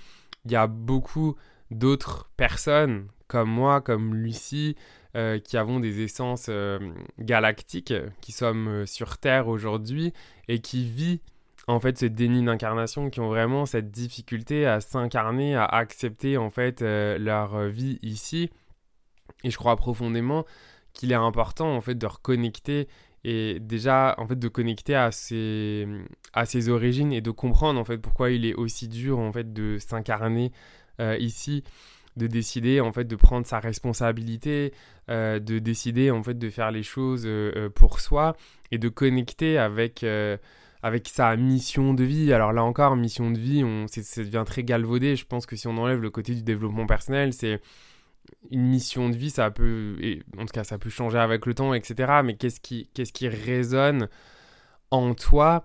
y 0.47 0.57
a 0.57 0.67
beaucoup 0.67 1.37
d'autres 1.71 2.31
personnes 2.37 3.07
comme 3.29 3.51
moi, 3.51 3.81
comme 3.81 4.15
Lucie, 4.15 4.77
euh, 5.19 5.41
qui 5.41 5.57
avons 5.57 5.81
des 5.81 6.01
essences 6.03 6.47
euh, 6.49 6.79
galactiques, 7.19 7.93
qui 8.21 8.31
sommes 8.31 8.69
euh, 8.69 8.87
sur 8.87 9.19
Terre 9.19 9.49
aujourd'hui 9.49 10.13
et 10.47 10.61
qui 10.61 10.89
vivent 10.89 11.19
en 11.67 11.81
fait 11.81 11.99
ce 11.99 12.07
déni 12.07 12.45
d'incarnation, 12.45 13.11
qui 13.11 13.19
ont 13.19 13.27
vraiment 13.27 13.67
cette 13.67 13.91
difficulté 13.91 14.65
à 14.65 14.81
s'incarner, 14.81 15.57
à 15.57 15.65
accepter 15.65 16.37
en 16.37 16.51
fait 16.51 16.83
leur 16.83 17.67
vie 17.67 17.99
ici. 18.03 18.49
Et 19.43 19.51
je 19.51 19.57
crois 19.57 19.75
profondément 19.75 20.45
qu'il 20.93 21.11
est 21.11 21.17
important 21.17 21.75
en 21.75 21.81
fait 21.81 21.97
de 21.97 22.07
reconnecter 22.07 22.87
et 23.25 23.59
déjà 23.59 24.15
en 24.19 24.27
fait 24.29 24.39
de 24.39 24.49
connecter 24.49 24.95
à 24.95 25.11
ses, 25.11 25.89
à 26.33 26.47
ses 26.47 26.69
origines 26.69 27.13
et 27.13 27.21
de 27.21 27.33
comprendre 27.33 27.81
en 27.81 27.85
fait 27.85 27.99
pourquoi 27.99 28.31
il 28.31 28.47
est 28.47 28.55
aussi 28.55 28.87
dur 28.87 29.19
en 29.19 29.33
fait 29.33 29.53
de 29.53 29.79
s'incarner 29.79 30.53
ici 31.19 31.65
de 32.19 32.27
décider 32.27 32.81
en 32.81 32.93
fait 32.93 33.05
de 33.05 33.17
prendre 33.17 33.47
sa 33.47 33.61
responsabilité 33.61 34.73
euh, 35.09 35.39
de 35.39 35.59
décider 35.59 36.11
en 36.11 36.23
fait 36.23 36.39
de 36.39 36.51
faire 36.51 36.71
les 36.71 36.83
choses 36.83 37.23
euh, 37.25 37.71
pour 37.71 38.01
soi 38.01 38.37
et 38.71 38.79
de 38.79 38.89
connecter 38.89 39.57
avec 39.57 40.05
avec 40.83 41.09
sa 41.09 41.37
mission 41.37 41.95
de 41.95 42.05
vie. 42.05 42.33
Alors 42.33 42.53
là 42.53 42.63
encore, 42.63 42.97
mission 42.97 43.31
de 43.31 43.39
vie, 43.39 43.65
on, 43.65 43.87
ça 43.89 44.23
devient 44.23 44.45
très 44.47 44.63
galvaudé. 44.63 45.17
Je 45.17 45.27
pense 45.27 45.47
que 45.47 45.57
si 45.57 45.67
on 45.67 45.77
enlève 45.77 46.01
le 46.01 46.11
côté 46.11 46.35
du 46.35 46.43
développement 46.43 46.87
personnel, 46.87 47.33
c'est 47.33 47.61
une 48.51 48.67
mission 48.67 49.09
de 49.09 49.17
vie, 49.17 49.31
ça 49.31 49.51
peut, 49.51 49.97
et 50.01 50.23
en 50.37 50.43
tout 50.43 50.53
cas, 50.53 50.65
ça 50.65 50.79
peut 50.79 50.91
changer 50.91 51.19
avec 51.19 51.47
le 51.47 51.55
temps, 51.55 51.75
etc. 51.75 52.21
Mais 52.25 52.37
qu'est-ce 52.37 52.61
qui, 52.61 52.89
qu'est-ce 52.95 53.13
qui 53.13 53.29
résonne 53.29 54.09
en 54.91 55.15
toi? 55.15 55.65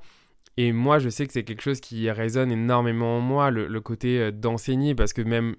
Et 0.58 0.72
moi, 0.72 1.00
je 1.00 1.10
sais 1.10 1.26
que 1.26 1.34
c'est 1.34 1.44
quelque 1.44 1.62
chose 1.62 1.82
qui 1.82 2.10
résonne 2.12 2.52
énormément 2.52 3.18
en 3.18 3.22
moi, 3.22 3.52
le, 3.52 3.82
côté 3.82 4.20
euh, 4.20 4.32
d'enseigner, 4.32 4.96
parce 4.96 5.14
que 5.14 5.22
même 5.22 5.56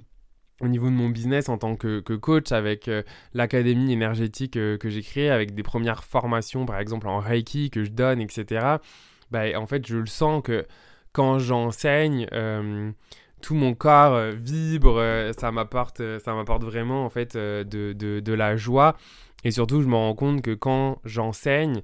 au 0.60 0.68
niveau 0.68 0.86
de 0.86 0.94
mon 0.94 1.08
business 1.08 1.48
en 1.48 1.58
tant 1.58 1.76
que, 1.76 2.00
coach, 2.00 2.52
avec 2.52 2.88
euh, 2.88 3.02
l'académie 3.32 3.92
énergétique 3.92 4.56
euh, 4.56 4.78
que 4.78 4.88
j'ai 4.88 5.02
créée, 5.02 5.30
avec 5.30 5.54
des 5.54 5.62
premières 5.62 6.04
formations, 6.04 6.66
par 6.66 6.78
exemple 6.78 7.08
en 7.08 7.18
Reiki 7.18 7.70
que 7.70 7.84
je 7.84 7.90
donne, 7.90 8.20
etc. 8.20 8.76
Bah, 9.30 9.44
en 9.56 9.66
fait, 9.66 9.86
je 9.86 9.96
le 9.96 10.06
sens 10.06 10.42
que 10.42 10.66
quand 11.12 11.38
j'enseigne, 11.38 12.28
tout 13.44 13.54
mon 13.54 13.74
corps 13.74 14.14
euh, 14.14 14.32
vibre, 14.32 14.96
euh, 14.98 15.32
ça 15.38 15.52
m'apporte, 15.52 16.00
euh, 16.00 16.18
ça 16.18 16.34
m'apporte 16.34 16.64
vraiment 16.64 17.04
en 17.04 17.10
fait 17.10 17.36
de, 17.36 17.62
de, 17.92 18.20
de, 18.20 18.32
la 18.32 18.56
joie. 18.56 18.96
Et 19.44 19.50
surtout, 19.50 19.82
je 19.82 19.86
me 19.86 19.94
rends 19.94 20.14
compte 20.14 20.40
que 20.40 20.54
quand 20.54 20.98
j'enseigne, 21.04 21.82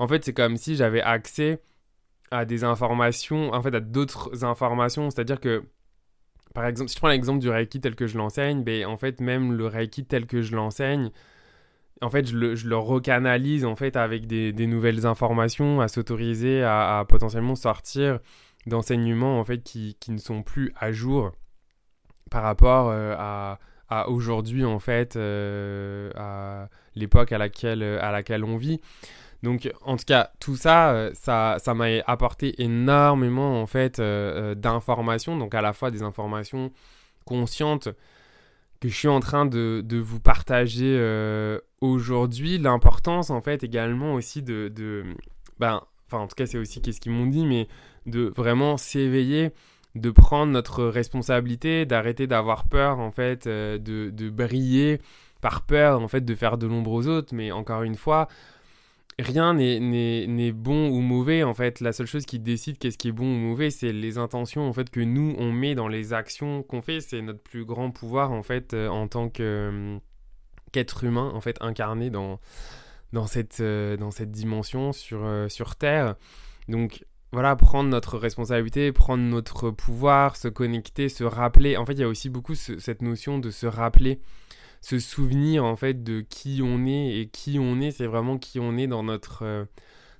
en 0.00 0.08
fait, 0.08 0.24
c'est 0.24 0.32
comme 0.32 0.56
si 0.56 0.74
j'avais 0.74 1.00
accès 1.00 1.62
à 2.32 2.44
des 2.44 2.64
informations, 2.64 3.52
en 3.54 3.62
fait, 3.62 3.74
à 3.74 3.80
d'autres 3.80 4.44
informations. 4.44 5.08
C'est-à-dire 5.10 5.38
que, 5.38 5.62
par 6.56 6.64
exemple, 6.64 6.88
si 6.88 6.94
je 6.94 7.00
prends 7.00 7.10
l'exemple 7.10 7.38
du 7.38 7.50
Reiki 7.50 7.82
tel 7.82 7.94
que 7.94 8.06
je 8.06 8.16
l'enseigne, 8.16 8.64
ben, 8.64 8.86
en 8.86 8.96
fait, 8.96 9.20
même 9.20 9.52
le 9.52 9.66
Reiki 9.66 10.06
tel 10.06 10.24
que 10.24 10.40
je 10.40 10.56
l'enseigne, 10.56 11.10
en 12.00 12.08
fait, 12.08 12.26
je 12.26 12.34
le, 12.34 12.54
je 12.54 12.66
le, 12.66 12.78
recanalise 12.78 13.66
en 13.66 13.76
fait 13.76 13.94
avec 13.94 14.26
des, 14.26 14.66
nouvelles 14.66 15.04
informations, 15.04 15.82
à 15.82 15.88
s'autoriser 15.88 16.62
à, 16.62 17.04
potentiellement 17.06 17.56
sortir 17.56 18.20
d'enseignements 18.64 19.38
en 19.38 19.44
fait 19.44 19.62
qui, 19.62 19.98
qui, 20.00 20.12
ne 20.12 20.18
sont 20.18 20.42
plus 20.42 20.72
à 20.80 20.92
jour 20.92 21.32
par 22.30 22.42
rapport 22.42 22.88
euh, 22.88 23.14
à, 23.18 23.58
à 23.90 24.08
aujourd'hui 24.08 24.64
en 24.64 24.78
fait 24.78 25.16
euh, 25.16 26.10
à 26.16 26.68
l'époque 26.94 27.32
à 27.32 27.38
laquelle 27.38 27.82
à 27.82 28.10
laquelle 28.10 28.44
on 28.44 28.56
vit 28.56 28.80
donc 29.46 29.70
en 29.84 29.96
tout 29.96 30.04
cas 30.04 30.30
tout 30.40 30.56
ça 30.56 30.90
euh, 30.90 31.10
ça 31.14 31.56
ça 31.58 31.74
m'a 31.74 31.86
apporté 32.06 32.62
énormément 32.62 33.60
en 33.62 33.66
fait 33.66 34.00
d'informations 34.00 35.36
donc 35.38 35.54
à 35.54 35.62
la 35.62 35.72
fois 35.72 35.90
des 35.90 36.02
informations 36.02 36.70
conscientes 37.24 37.88
que 38.80 38.88
je 38.88 38.94
suis 38.94 39.08
en 39.08 39.20
train 39.20 39.46
de, 39.46 39.82
vous 39.98 40.20
partager 40.20 40.92
aujourd'hui 41.80 42.58
l'importance 42.58 43.30
en 43.30 43.40
fait 43.40 43.64
également 43.64 44.14
aussi 44.14 44.42
de, 44.42 44.68
de 44.68 45.04
ben 45.58 45.82
enfin 46.06 46.22
en 46.22 46.26
tout 46.28 46.34
cas 46.34 46.46
c'est 46.46 46.58
aussi 46.58 46.82
qu'est-ce 46.82 47.00
qu'ils 47.00 47.12
m'ont 47.12 47.26
dit 47.26 47.46
mais 47.46 47.68
de 48.06 48.32
vraiment 48.34 48.76
s'éveiller, 48.76 49.50
de 49.94 50.10
prendre 50.10 50.52
notre 50.52 50.84
responsabilité, 50.84 51.84
d'arrêter 51.84 52.26
d'avoir 52.26 52.64
peur 52.64 52.98
en 52.98 53.10
fait, 53.10 53.46
euh, 53.46 53.78
de, 53.78 54.10
de, 54.10 54.30
briller 54.30 55.00
par 55.40 55.62
peur 55.62 56.00
en 56.00 56.08
fait 56.08 56.24
de 56.24 56.34
faire 56.34 56.58
de 56.58 56.66
l'ombre 56.66 56.92
aux 56.92 57.06
autres. 57.06 57.34
Mais 57.34 57.52
encore 57.52 57.82
une 57.82 57.96
fois, 57.96 58.28
rien 59.18 59.54
n'est 59.54 60.52
bon 60.52 60.88
ou 60.90 61.00
mauvais 61.00 61.42
en 61.42 61.54
fait. 61.54 61.80
La 61.80 61.92
seule 61.92 62.06
chose 62.06 62.26
qui 62.26 62.38
décide 62.38 62.78
qu'est-ce 62.78 62.98
qui 62.98 63.08
est 63.08 63.12
bon 63.12 63.24
ou 63.24 63.38
mauvais, 63.38 63.70
c'est 63.70 63.92
les 63.92 64.18
intentions 64.18 64.68
en 64.68 64.72
fait 64.72 64.90
que 64.90 65.00
nous 65.00 65.34
on 65.38 65.52
met 65.52 65.74
dans 65.74 65.88
les 65.88 66.12
actions 66.12 66.62
qu'on 66.62 66.82
fait. 66.82 67.00
C'est 67.00 67.22
notre 67.22 67.40
plus 67.40 67.64
grand 67.64 67.90
pouvoir 67.90 68.32
en 68.32 68.42
fait 68.42 68.74
euh, 68.74 68.88
en 68.88 69.08
tant 69.08 69.30
euh, 69.40 69.98
qu'être 70.72 71.04
humain 71.04 71.30
en 71.34 71.40
fait 71.40 71.56
incarné 71.60 72.10
dans 72.10 72.40
dans 73.12 73.26
cette, 73.26 73.62
dans 73.62 74.10
cette 74.10 74.32
dimension 74.32 74.92
sur, 74.92 75.46
sur 75.48 75.76
Terre. 75.76 76.16
Donc 76.68 77.04
voilà, 77.32 77.56
prendre 77.56 77.90
notre 77.90 78.18
responsabilité, 78.18 78.92
prendre 78.92 79.22
notre 79.22 79.70
pouvoir, 79.70 80.36
se 80.36 80.48
connecter, 80.48 81.08
se 81.08 81.24
rappeler. 81.24 81.76
En 81.76 81.84
fait, 81.84 81.92
il 81.92 82.00
y 82.00 82.04
a 82.04 82.08
aussi 82.08 82.30
beaucoup 82.30 82.54
cette 82.54 83.02
notion 83.02 83.38
de 83.38 83.50
se 83.50 83.66
rappeler, 83.66 84.20
se 84.80 84.98
souvenir 84.98 85.64
en 85.64 85.76
fait 85.76 86.04
de 86.04 86.20
qui 86.20 86.60
on 86.62 86.86
est 86.86 87.20
et 87.20 87.28
qui 87.28 87.58
on 87.58 87.80
est, 87.80 87.90
c'est 87.90 88.06
vraiment 88.06 88.38
qui 88.38 88.60
on 88.60 88.76
est 88.76 88.86
dans 88.86 89.02
notre, 89.02 89.42
euh, 89.42 89.64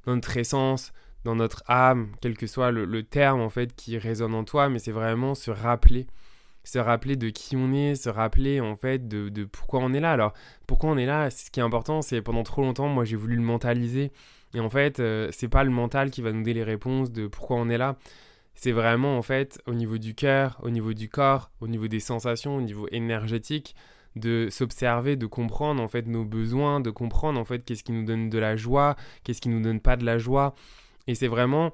notre 0.07 0.37
essence, 0.37 0.92
dans 1.25 1.37
notre 1.37 1.62
âme, 1.66 2.12
quel 2.21 2.37
que 2.37 2.47
soit 2.47 2.71
le, 2.71 3.03
terme 3.03 3.40
en 3.40 3.51
fait 3.51 3.75
qui 3.75 3.99
résonne 3.99 4.35
en 4.35 4.45
toi, 4.45 4.69
mais 4.69 4.79
c'est 4.79 4.92
vraiment 4.92 5.35
se 5.35 5.51
rappeler 5.51 6.07
se 6.64 6.81
rappeler 6.81 7.14
de 7.14 7.29
qui 7.29 7.57
on 7.57 7.73
est, 7.73 7.95
se 7.95 8.09
rappeler 8.09 8.61
en 8.61 8.75
fait 8.75 9.07
de, 9.07 9.29
de 9.29 9.45
pourquoi 9.45 9.79
on 9.81 9.92
est 9.92 10.01
là. 10.01 10.12
Alors 10.12 10.33
pourquoi 10.66 10.90
on 10.90 10.97
est 10.97 11.07
là, 11.07 11.31
ce 11.31 11.49
qui 11.51 11.61
est 11.61 11.62
important, 11.62 12.03
c'est 12.03 12.21
pendant 12.23 12.42
trop 12.42 12.62
longtemps, 12.62 12.88
moi 12.88 13.05
j'ai 13.05 13.14
voulu 13.14 13.37
le 13.37 13.42
mentaliser. 13.42 14.11
Et 14.55 14.61
en 14.61 14.71
fait, 14.71 15.01
euh, 15.01 15.29
c'est 15.33 15.49
pas 15.49 15.64
le 15.64 15.71
mental 15.71 16.11
qui 16.11 16.23
va 16.23 16.33
nous 16.33 16.40
donner 16.40 16.55
les 16.55 16.64
réponses 16.64 17.12
de 17.12 17.27
pourquoi 17.27 17.57
on 17.59 17.69
est 17.69 17.79
là. 17.79 17.97
C'est 18.55 18.73
vraiment 18.73 19.19
en 19.19 19.23
fait 19.23 19.61
au 19.66 19.75
niveau 19.75 19.99
du 19.99 20.14
cœur, 20.14 20.59
au 20.62 20.71
niveau 20.71 20.95
du 20.95 21.09
corps, 21.09 21.51
au 21.61 21.69
niveau 21.69 21.88
des 21.88 22.01
sensations, 22.01 22.57
au 22.57 22.62
niveau 22.62 22.88
énergétique, 22.90 23.77
de 24.16 24.48
s'observer, 24.50 25.16
de 25.16 25.26
comprendre 25.26 25.83
en 25.83 25.88
fait 25.88 26.07
nos 26.07 26.24
besoins, 26.24 26.81
de 26.81 26.90
comprendre 26.90 27.38
en 27.38 27.44
fait 27.44 27.64
qu'est-ce 27.64 27.85
qui 27.85 27.92
nous 27.92 28.05
donne 28.05 28.31
de 28.31 28.38
la 28.38 28.57
joie, 28.57 28.96
qu'est-ce 29.22 29.40
qui 29.40 29.48
nous 29.48 29.61
donne 29.61 29.81
pas 29.81 29.96
de 29.96 30.05
la 30.05 30.18
joie. 30.18 30.55
Et 31.07 31.14
c'est 31.14 31.29
vraiment 31.29 31.72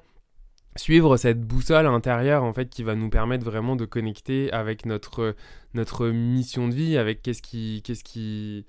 suivre 0.75 1.17
cette 1.17 1.41
boussole 1.41 1.87
intérieure 1.87 2.43
en 2.43 2.53
fait 2.53 2.69
qui 2.69 2.83
va 2.83 2.95
nous 2.95 3.09
permettre 3.09 3.45
vraiment 3.45 3.75
de 3.75 3.85
connecter 3.85 4.51
avec 4.51 4.85
notre 4.85 5.35
notre 5.73 6.07
mission 6.07 6.67
de 6.67 6.73
vie 6.73 6.97
avec 6.97 7.21
qu'est-ce 7.21 7.41
qui 7.41 7.81
qu'est-ce 7.83 8.03
qui 8.03 8.65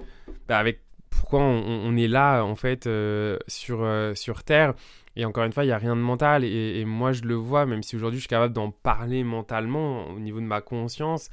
bah, 0.48 0.58
avec 0.58 0.82
pourquoi 1.08 1.40
on, 1.40 1.96
est 1.96 2.08
là 2.08 2.42
en 2.42 2.56
fait 2.56 2.86
euh, 2.86 3.38
sur 3.46 3.82
euh, 3.82 4.14
sur 4.14 4.42
terre 4.42 4.74
et 5.16 5.24
encore 5.24 5.44
une 5.44 5.52
fois 5.52 5.64
il 5.64 5.68
y 5.68 5.72
a 5.72 5.78
rien 5.78 5.96
de 5.96 6.00
mental 6.00 6.44
et, 6.44 6.80
et, 6.80 6.84
moi 6.84 7.12
je 7.12 7.22
le 7.22 7.34
vois 7.34 7.66
même 7.66 7.82
si 7.82 7.96
aujourd'hui 7.96 8.18
je 8.18 8.22
suis 8.22 8.28
capable 8.28 8.52
d'en 8.52 8.70
parler 8.70 9.22
mentalement 9.24 10.08
au 10.08 10.18
niveau 10.18 10.40
de 10.40 10.44
ma 10.44 10.60
conscience 10.60 11.30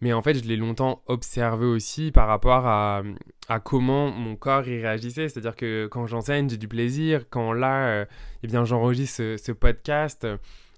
mais 0.00 0.12
en 0.12 0.22
fait, 0.22 0.34
je 0.34 0.44
l'ai 0.44 0.56
longtemps 0.56 1.02
observé 1.06 1.66
aussi 1.66 2.12
par 2.12 2.28
rapport 2.28 2.66
à, 2.66 3.02
comment 3.64 4.10
mon 4.10 4.36
corps 4.36 4.66
y 4.68 4.80
réagissait. 4.80 5.28
C'est-à-dire 5.28 5.56
que 5.56 5.86
quand 5.86 6.06
j'enseigne, 6.06 6.48
j'ai 6.48 6.56
du 6.56 6.68
plaisir. 6.68 7.24
Quand 7.30 7.52
là, 7.52 7.88
euh, 7.88 8.04
eh 8.42 8.46
bien, 8.46 8.64
j'enregistre 8.64 9.36
ce, 9.36 9.52
podcast, 9.52 10.26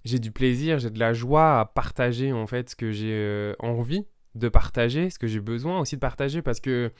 j'ai 0.04 0.18
du 0.18 0.30
plaisir, 0.30 0.78
j'ai 0.78 0.90
de 0.90 0.98
la 0.98 1.12
joie 1.12 1.60
à 1.60 1.64
partager 1.66 2.32
en 2.32 2.46
fait 2.46 2.70
ce 2.70 2.76
que 2.76 2.92
j'ai 2.92 3.12
euh, 3.12 3.54
envie 3.58 4.06
de 4.34 4.48
partager, 4.48 5.10
ce 5.10 5.18
que 5.18 5.26
j'ai 5.26 5.40
besoin 5.40 5.80
aussi 5.80 5.96
de 5.96 6.00
partager 6.00 6.40
parce 6.40 6.60
que 6.60 6.92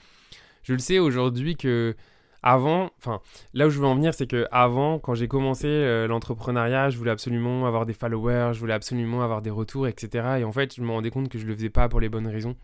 je 0.63 0.73
le 0.73 0.79
sais 0.79 0.99
aujourd'hui 0.99 1.55
que 1.55 1.95
avant, 2.43 2.89
enfin, 2.97 3.21
là 3.53 3.67
où 3.67 3.69
je 3.69 3.79
veux 3.79 3.85
en 3.85 3.95
venir, 3.95 4.13
c'est 4.13 4.25
que 4.27 4.47
avant, 4.51 4.97
quand 4.97 5.13
j'ai 5.13 5.27
commencé 5.27 5.67
euh, 5.67 6.07
l'entrepreneuriat, 6.07 6.89
je 6.89 6.97
voulais 6.97 7.11
absolument 7.11 7.67
avoir 7.67 7.85
des 7.85 7.93
followers, 7.93 8.51
je 8.53 8.59
voulais 8.59 8.73
absolument 8.73 9.21
avoir 9.23 9.41
des 9.41 9.51
retours, 9.51 9.87
etc. 9.87 10.37
Et 10.39 10.43
en 10.43 10.51
fait, 10.51 10.75
je 10.75 10.81
me 10.81 10.89
rendais 10.89 11.11
compte 11.11 11.29
que 11.29 11.37
je 11.37 11.45
le 11.45 11.55
faisais 11.55 11.69
pas 11.69 11.87
pour 11.87 11.99
les 11.99 12.09
bonnes 12.09 12.27
raisons. 12.27 12.55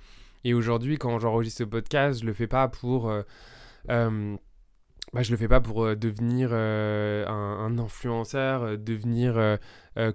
Et 0.44 0.54
aujourd'hui, 0.54 0.98
quand 0.98 1.20
j'enregistre 1.20 1.60
ce 1.60 1.64
podcast, 1.64 2.22
je 2.22 2.26
le 2.26 2.34
fais 2.34 2.48
pas 2.48 2.68
pour 2.68 3.10
euh, 3.10 3.22
euh, 3.90 4.36
bah, 5.14 5.24
je 5.24 5.32
le 5.32 5.38
fais 5.38 5.48
pas 5.48 5.62
pour 5.62 5.86
euh, 5.86 5.96
devenir 5.96 6.50
euh, 6.52 7.26
un, 7.28 7.78
influenceur, 7.80 8.64
euh, 8.64 8.78
devenir 8.78 9.58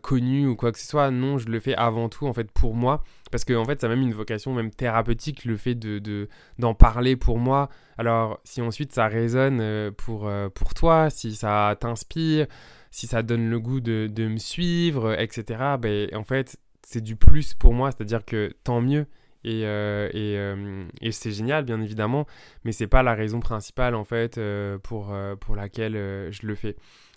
connu 0.01 0.47
ou 0.47 0.55
quoi 0.55 0.71
que 0.71 0.79
ce 0.79 0.87
soit. 0.87 1.11
Non, 1.11 1.39
je 1.39 1.49
le 1.49 1.59
fais 1.59 1.75
avant 1.75 2.09
tout 2.09 2.27
en 2.27 2.33
fait 2.33 2.51
pour 2.53 2.75
moi, 2.75 3.03
parce 3.33 3.45
que 3.45 3.53
en 3.55 3.65
fait 3.65 3.81
ça 3.81 3.87
a 3.87 3.91
même 3.91 4.03
une 4.03 4.15
vocation 4.15 4.55
même 4.55 4.71
thérapeutique 4.71 5.45
le 5.45 5.57
fait 5.57 5.75
de 5.75 6.29
d'en 6.59 6.75
parler 6.75 7.17
pour 7.17 7.39
moi. 7.39 7.69
Alors 7.99 8.39
si 8.45 8.63
ensuite 8.63 8.93
ça 8.93 9.09
résonne 9.09 9.91
pour 9.93 10.31
pour 10.55 10.75
toi, 10.75 11.11
si 11.11 11.35
ça 11.35 11.77
t'inspire, 11.81 12.47
si 12.93 13.09
ça 13.09 13.25
donne 13.25 13.51
le 13.51 13.59
goût 13.59 13.81
de, 13.81 14.07
de 14.07 14.29
me 14.29 14.37
suivre, 14.37 15.21
etc. 15.21 15.77
Ben 15.81 16.09
en 16.15 16.23
fait 16.23 16.57
c'est 16.87 17.01
du 17.01 17.17
plus 17.17 17.55
pour 17.55 17.75
moi, 17.75 17.91
c'est-à-dire 17.91 18.25
que 18.25 18.55
tant 18.63 18.81
mieux. 18.81 19.07
Et, 19.45 19.63
euh, 19.65 20.09
euh, 20.15 20.85
et, 21.01 21.13
c'est 21.13 21.33
génial, 21.33 21.65
bien 21.65 21.81
évidemment, 21.81 22.27
mais 22.65 22.73
c'est 22.73 22.87
pas 22.87 23.03
la 23.03 23.15
raison 23.15 23.41
principale, 23.41 23.95
en 23.95 24.05
fait, 24.05 24.39
euh, 24.39 24.79
pour, 24.79 25.15
pour 25.41 25.57
laquelle 25.57 25.95
je 26.31 26.47
le 26.47 26.55
fais. 26.55 26.77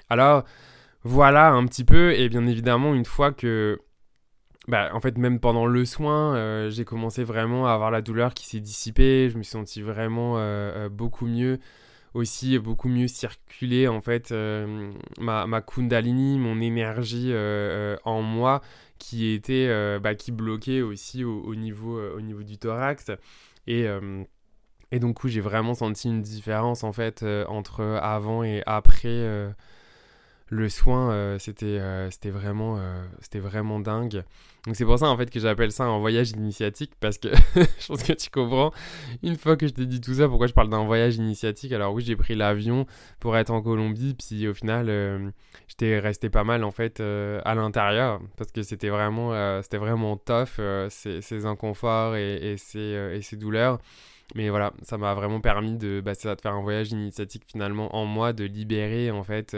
Alors, 0.10 0.44
voilà 1.04 1.52
un 1.52 1.66
petit 1.66 1.84
peu, 1.84 2.14
et 2.14 2.30
bien 2.30 2.46
évidemment, 2.48 2.94
une 2.94 3.06
fois 3.06 3.32
que. 3.32 3.80
Bah, 4.68 4.90
en 4.94 5.00
fait, 5.00 5.20
même 5.20 5.40
pendant 5.40 5.68
le 5.68 5.86
soin, 5.86 6.70
j'ai 6.70 6.86
commencé 6.86 7.24
vraiment 7.24 7.68
à 7.68 7.74
avoir 7.74 7.92
la 7.92 8.02
douleur 8.02 8.34
qui 8.34 8.48
s'est 8.48 8.60
dissipée. 8.60 9.30
Je 9.30 9.38
me 9.38 9.44
suis 9.44 9.52
senti 9.52 9.84
vraiment 9.84 10.40
beaucoup 10.90 11.28
mieux 11.28 11.60
aussi 12.16 12.58
beaucoup 12.58 12.90
mieux 12.90 13.08
circuler 13.08 13.88
en 13.88 14.02
fait 14.02 14.34
ma, 15.20 15.46
ma, 15.46 15.62
kundalini, 15.62 16.40
mon 16.40 16.60
énergie 16.60 17.32
en 18.04 18.22
moi 18.24 18.62
qui 18.98 19.32
était 19.34 19.68
euh, 19.70 20.00
bah, 20.00 20.16
qui 20.16 20.32
bloquait 20.32 20.82
aussi 20.82 21.24
au, 21.24 21.56
niveau, 21.56 21.98
euh, 21.98 22.16
au 22.18 22.22
niveau 22.22 22.44
du 22.44 22.58
thorax. 22.58 23.12
Et, 23.68 23.88
euh, 23.88 24.24
et 24.92 25.00
donc, 25.00 25.26
j'ai 25.28 25.42
vraiment 25.42 25.74
senti 25.74 26.08
une 26.08 26.22
différence 26.22 26.84
en 26.84 26.94
fait 26.94 27.24
entre 27.48 27.84
avant 28.02 28.44
et 28.44 28.62
après 28.66 29.54
le 30.48 30.70
soin, 30.70 31.38
c'était 31.40 31.80
c'était 32.12 32.30
vraiment, 32.30 32.80
c'était 33.20 33.40
vraiment 33.40 33.80
dingue. 33.80 34.24
Donc 34.66 34.76
c'est 34.76 34.86
pour 34.86 34.98
ça 34.98 35.08
en 35.08 35.18
fait 35.18 35.30
que 35.30 35.40
j'appelle 35.40 35.72
ça 35.72 35.84
un 35.84 36.00
voyage 36.00 36.32
initiatique 36.32 36.94
parce 37.00 37.20
que 37.20 37.28
je 37.56 37.88
pense 37.88 38.02
que 38.02 38.14
tu 38.14 38.30
comprends. 38.32 38.72
Une 39.22 39.36
fois 39.36 39.58
que 39.58 39.68
je 39.68 39.74
t'ai 39.74 39.86
dit 39.86 40.02
tout 40.02 40.16
ça, 40.16 40.28
pourquoi 40.28 40.48
je 40.48 40.54
parle 40.54 40.70
d'un 40.70 40.86
voyage 40.86 41.18
initiatique? 41.18 41.72
Alors 41.72 41.94
oui, 41.94 42.04
j'ai 42.04 42.16
pris 42.16 42.34
l'avion 42.36 42.88
pour 43.20 43.38
être 43.38 43.52
en 43.52 43.62
Colombie, 43.62 44.16
puis 44.16 44.48
au 44.48 44.56
final, 44.56 44.88
euh, 44.90 45.30
j'étais 45.68 46.00
resté 46.00 46.32
pas 46.32 46.44
mal 46.44 46.64
en 46.64 46.72
fait 46.72 47.00
euh, 47.00 47.40
à 47.46 47.54
l'intérieur 47.54 48.20
parce 48.38 48.52
que 48.52 48.64
c'était 48.64 48.90
vraiment, 48.90 49.34
euh, 49.34 49.62
c'était 49.62 49.78
vraiment 49.78 50.18
tough 50.18 50.60
ces, 50.90 51.46
inconforts 51.46 52.16
et, 52.16 52.54
et, 52.54 52.58
ces, 52.58 53.14
et 53.14 53.22
ces 53.22 53.36
douleurs. 53.36 53.78
Mais 54.34 54.50
voilà, 54.50 54.74
ça 54.82 54.98
m'a 54.98 55.14
vraiment 55.14 55.42
permis 55.42 55.78
de, 55.78 56.02
bah, 56.04 56.16
ça, 56.16 56.34
de 56.34 56.42
faire 56.42 56.54
un 56.54 56.64
voyage 56.64 56.92
initiatique 56.92 57.44
finalement 57.46 57.96
en 57.96 58.06
moi, 58.06 58.34
de 58.34 58.46
libérer 58.46 59.12
en 59.12 59.24
fait 59.24 59.56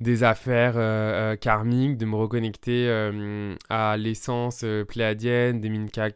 des 0.00 0.24
affaires 0.24 0.76
euh, 0.76 1.32
euh, 1.32 1.36
karmiques, 1.36 1.98
de 1.98 2.06
me 2.06 2.16
reconnecter 2.16 2.88
euh, 2.88 3.54
à 3.68 3.96
l'essence 3.96 4.64
pléadienne 4.88 5.60
des, 5.60 5.70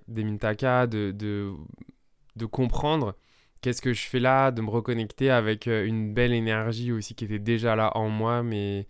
des 0.09 0.25
Mintaka, 0.25 0.87
de, 0.87 1.13
de, 1.13 2.47
comprendre 2.47 3.15
qu'est-ce 3.61 3.83
que 3.83 3.93
je 3.93 4.03
fais 4.03 4.21
là, 4.21 4.51
de 4.51 4.63
me 4.63 4.71
reconnecter 4.71 5.31
avec 5.31 5.67
une 5.67 6.13
belle 6.15 6.33
énergie 6.33 6.93
aussi 6.93 7.15
qui 7.15 7.25
était 7.25 7.39
déjà 7.39 7.77
là 7.77 7.97
en 7.97 8.09
moi, 8.09 8.43
mais 8.43 8.87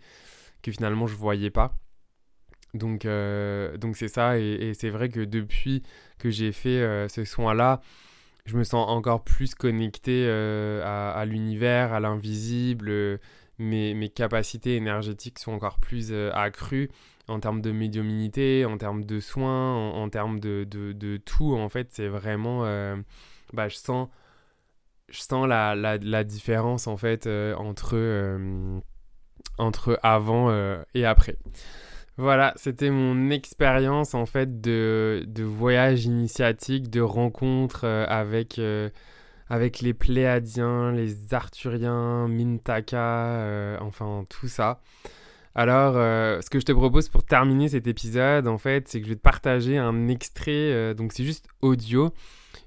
que 0.61 0.71
finalement 0.71 1.07
je 1.07 1.15
voyais 1.15 1.49
pas. 1.49 1.77
Donc 2.73 3.07
donc 3.79 3.95
c'est 3.95 4.09
ça, 4.09 4.37
et, 4.37 4.73
c'est 4.73 4.89
vrai 4.89 5.07
que 5.09 5.21
depuis 5.21 5.83
que 6.19 6.29
j'ai 6.29 6.51
fait 6.51 7.07
ce 7.07 7.23
soin-là, 7.23 7.81
je 8.45 8.57
me 8.57 8.63
sens 8.63 8.89
encore 8.89 9.23
plus 9.23 9.55
connecté 9.55 10.27
à 10.29 11.23
l'univers, 11.25 11.93
à 11.93 12.01
l'invisible 12.01 13.19
mes, 13.57 14.09
capacités 14.09 14.75
énergétiques 14.75 15.39
sont 15.39 15.53
encore 15.53 15.79
plus 15.79 16.09
euh, 16.11 16.31
accrues 16.33 16.89
en 17.27 17.39
termes 17.39 17.61
de 17.61 17.71
médiumnité, 17.71 18.65
en 18.65 18.77
termes 18.77 19.03
de 19.03 19.19
soins, 19.19 19.91
en, 19.93 20.09
termes 20.09 20.39
de, 20.39 20.63
de, 20.63 21.17
tout. 21.17 21.55
En 21.55 21.69
fait, 21.69 21.87
c'est 21.91 22.07
vraiment... 22.07 22.65
Euh, 22.65 22.95
bah, 23.53 23.67
je 23.67 23.77
sens, 23.77 24.09
je 25.09 25.19
sens 25.19 25.47
la, 25.47 25.75
la, 25.75 26.23
différence, 26.23 26.85
en 26.85 26.97
fait, 26.97 27.25
euh, 27.25 27.55
entre, 27.55 28.37
entre 29.57 29.99
avant 30.03 30.51
et 30.93 31.05
après. 31.05 31.37
Voilà, 32.17 32.53
c'était 32.57 32.91
mon 32.91 33.29
expérience 33.29 34.13
en 34.13 34.25
fait 34.25 34.61
de, 34.61 35.25
de 35.27 35.43
voyage 35.43 36.05
initiatique, 36.05 36.89
de 36.89 37.01
rencontre 37.01 37.85
avec 37.85 38.59
avec 39.49 39.81
les 39.81 39.93
Pléadiens, 39.93 40.91
les 40.91 41.33
Arthuriens, 41.33 42.27
Mintaka, 42.27 42.97
euh, 42.97 43.77
enfin 43.81 44.25
tout 44.29 44.47
ça. 44.47 44.81
Alors, 45.53 45.93
euh, 45.95 46.41
ce 46.41 46.49
que 46.49 46.59
je 46.59 46.65
te 46.65 46.71
propose 46.71 47.07
pour 47.07 47.23
terminer 47.23 47.69
cet 47.69 47.87
épisode, 47.87 48.47
en 48.47 48.57
fait, 48.57 48.87
c'est 48.87 48.99
que 48.99 49.05
je 49.05 49.11
vais 49.11 49.15
te 49.15 49.21
partager 49.21 49.77
un 49.77 50.09
extrait, 50.09 50.51
euh, 50.51 50.93
donc 50.93 51.13
c'est 51.13 51.23
juste 51.23 51.47
audio, 51.61 52.07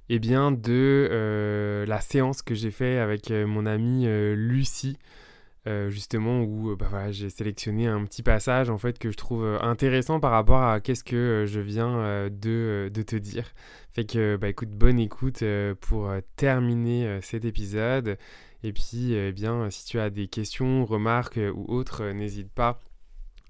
et 0.09 0.15
eh 0.15 0.19
bien 0.19 0.53
de 0.53 1.85
la 1.87 2.01
séance 2.01 2.41
que 2.41 2.55
j'ai 2.55 2.71
fait 2.71 2.99
avec 2.99 3.31
mon 3.31 3.67
amie 3.67 4.07
Lucie. 4.35 4.97
Justement 5.89 6.43
où 6.43 6.77
bah, 6.77 6.87
voilà, 6.91 7.13
j'ai 7.13 7.31
sélectionné 7.31 7.87
un 7.87 8.05
petit 8.05 8.23
passage 8.23 8.71
en 8.71 8.79
fait 8.79 8.99
que 8.99 9.11
je 9.11 9.17
trouve 9.17 9.45
intéressant 9.61 10.21
par 10.21 10.31
rapport 10.31 10.63
à 10.63 10.81
qu'est-ce 10.81 11.05
que 11.05 11.45
je 11.47 11.61
viens 11.61 12.29
de, 12.31 12.91
te 13.07 13.17
dire. 13.17 13.53
Fait 13.99 14.05
que, 14.05 14.37
bah 14.37 14.49
écoute, 14.49 14.71
bonne 14.71 15.01
écoute 15.01 15.43
euh, 15.43 15.75
pour 15.75 16.09
euh, 16.09 16.21
terminer 16.37 17.07
euh, 17.07 17.21
cet 17.21 17.45
épisode. 17.45 18.17
Et 18.63 18.73
puis, 18.73 19.13
eh 19.13 19.35
si 19.71 19.85
tu 19.87 19.99
as 19.99 20.09
des 20.11 20.29
questions, 20.29 20.85
remarques 20.85 21.41
ou 21.55 21.65
autres, 21.73 22.05
n'hésite 22.11 22.51
pas 22.51 22.81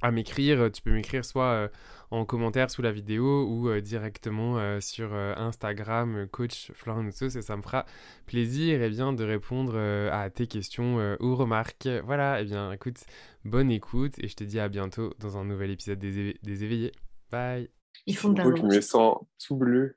à 0.03 0.11
m'écrire. 0.11 0.71
Tu 0.73 0.83
peux 0.83 0.93
m'écrire 0.93 1.25
soit 1.25 1.71
en 2.11 2.25
commentaire 2.25 2.71
sous 2.71 2.83
la 2.83 2.93
vidéo 2.93 3.47
ou 3.47 3.81
directement 3.81 4.81
sur 4.81 5.15
Instagram, 5.15 6.27
coach 6.31 6.71
Florence 6.75 7.23
et 7.23 7.43
ça 7.43 7.57
me 7.57 7.63
fera 7.63 7.85
plaisir 8.27 8.81
eh 8.83 8.89
bien, 8.89 9.13
de 9.13 9.25
répondre 9.25 9.77
à 9.77 10.31
tes 10.31 10.47
questions 10.47 11.17
ou 11.21 11.35
remarques. 11.35 11.89
Voilà, 12.05 12.41
et 12.41 12.43
eh 12.43 12.47
bien, 12.47 12.73
écoute, 12.73 13.05
bonne 13.45 13.71
écoute 13.71 14.15
et 14.19 14.29
je 14.29 14.37
te 14.37 14.45
dis 14.45 14.61
à 14.61 14.69
bientôt 14.69 15.13
dans 15.19 15.37
un 15.37 15.45
nouvel 15.45 15.71
épisode 15.71 15.99
des, 15.99 16.39
des 16.43 16.65
éveillés. 16.65 16.93
Bye. 17.31 17.69
Ils 18.07 18.17
font 18.17 18.31
de 18.31 18.43
Je 18.43 18.63
me 18.63 18.81
sens 18.81 19.19
tout 19.39 19.57
bleu. 19.57 19.97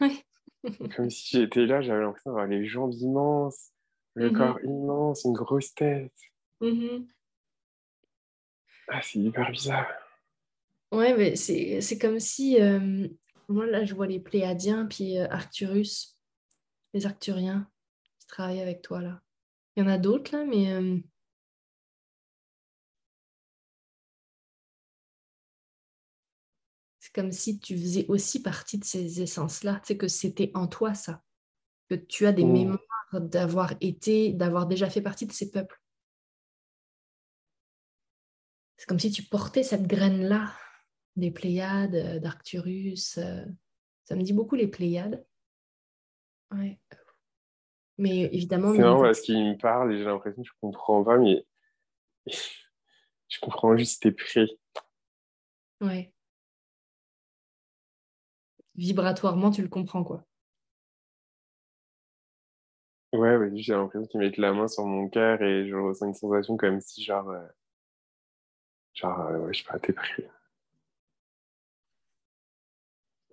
Comme 0.96 1.10
si 1.10 1.38
j'étais 1.38 1.66
là, 1.66 1.80
j'avais 1.80 2.02
l'impression 2.02 2.30
d'avoir 2.30 2.46
les 2.46 2.66
jambes 2.66 2.92
immenses, 2.94 3.70
le 4.14 4.30
mm-hmm. 4.30 4.36
corps 4.36 4.60
immense, 4.64 5.24
une 5.24 5.32
grosse 5.32 5.74
tête. 5.74 6.12
Mm-hmm. 6.60 7.06
Ah, 8.88 9.00
c'est 9.02 9.18
hyper 9.18 9.50
bizarre. 9.50 9.86
Ouais, 10.92 11.14
mais 11.16 11.36
c'est 11.36 11.98
comme 11.98 12.18
si. 12.18 12.60
Euh, 12.60 13.08
moi, 13.48 13.66
là, 13.66 13.84
je 13.84 13.94
vois 13.94 14.06
les 14.06 14.20
Pléiadiens, 14.20 14.86
puis 14.86 15.18
euh, 15.18 15.26
Arcturus, 15.30 16.18
les 16.94 17.06
Arcturiens 17.06 17.70
qui 18.18 18.26
travaillent 18.26 18.60
avec 18.60 18.82
toi, 18.82 19.00
là. 19.00 19.20
Il 19.76 19.84
y 19.84 19.86
en 19.86 19.88
a 19.88 19.98
d'autres, 19.98 20.36
là, 20.36 20.44
mais... 20.44 20.72
euh, 20.72 20.98
c'est 27.00 27.12
comme 27.14 27.32
si 27.32 27.58
tu 27.58 27.76
faisais 27.78 28.06
aussi 28.08 28.42
partie 28.42 28.78
de 28.78 28.84
ces 28.84 29.22
essences-là, 29.22 29.80
tu 29.80 29.88
sais, 29.88 29.96
que 29.96 30.08
c'était 30.08 30.50
en 30.54 30.66
toi, 30.66 30.94
ça. 30.94 31.22
Que 31.88 31.94
tu 31.94 32.26
as 32.26 32.32
des 32.32 32.44
Mm. 32.44 32.52
mémoires 32.52 32.80
d'avoir 33.14 33.74
été, 33.80 34.32
d'avoir 34.32 34.66
déjà 34.66 34.90
fait 34.90 35.00
partie 35.00 35.26
de 35.26 35.32
ces 35.32 35.50
peuples. 35.50 35.80
Comme 38.88 38.98
si 38.98 39.10
tu 39.12 39.22
portais 39.22 39.62
cette 39.62 39.86
graine-là 39.86 40.52
des 41.16 41.30
Pléiades, 41.30 41.94
euh, 41.94 42.18
d'Arcturus. 42.18 43.18
euh, 43.18 43.44
Ça 44.04 44.16
me 44.16 44.22
dit 44.22 44.32
beaucoup 44.32 44.56
les 44.56 44.66
Pléiades. 44.66 45.24
Ouais. 46.50 46.80
Mais 47.98 48.22
évidemment, 48.34 48.72
C'est 48.72 48.78
marrant 48.80 49.02
parce 49.02 49.20
qu'il 49.20 49.36
me 49.36 49.58
parle 49.58 49.92
et 49.92 49.98
j'ai 49.98 50.04
l'impression 50.04 50.42
que 50.42 50.48
je 50.48 50.54
comprends 50.60 51.04
pas, 51.04 51.18
mais 51.18 51.46
je 52.26 53.40
comprends 53.40 53.76
juste 53.76 54.02
tes 54.02 54.12
prêts. 54.12 54.46
ouais. 55.80 56.12
Vibratoirement, 58.76 59.50
tu 59.50 59.60
le 59.60 59.68
comprends, 59.68 60.04
quoi. 60.04 60.24
Ouais, 63.12 63.36
ouais, 63.36 63.50
j'ai 63.56 63.72
l'impression 63.72 64.06
qu'ils 64.06 64.20
mettent 64.20 64.36
la 64.36 64.52
main 64.52 64.68
sur 64.68 64.86
mon 64.86 65.08
cœur 65.08 65.42
et 65.42 65.66
je 65.68 65.74
ressens 65.74 66.06
une 66.06 66.14
sensation 66.14 66.56
comme 66.56 66.80
si, 66.80 67.02
genre, 67.02 67.28
euh, 67.28 67.44
genre, 68.98 69.20
euh, 69.20 69.38
ouais, 69.38 69.54
je 69.54 69.58
sais 69.62 69.64
pas, 69.68 69.78
t'es 69.78 69.92
prêt. 69.92 70.28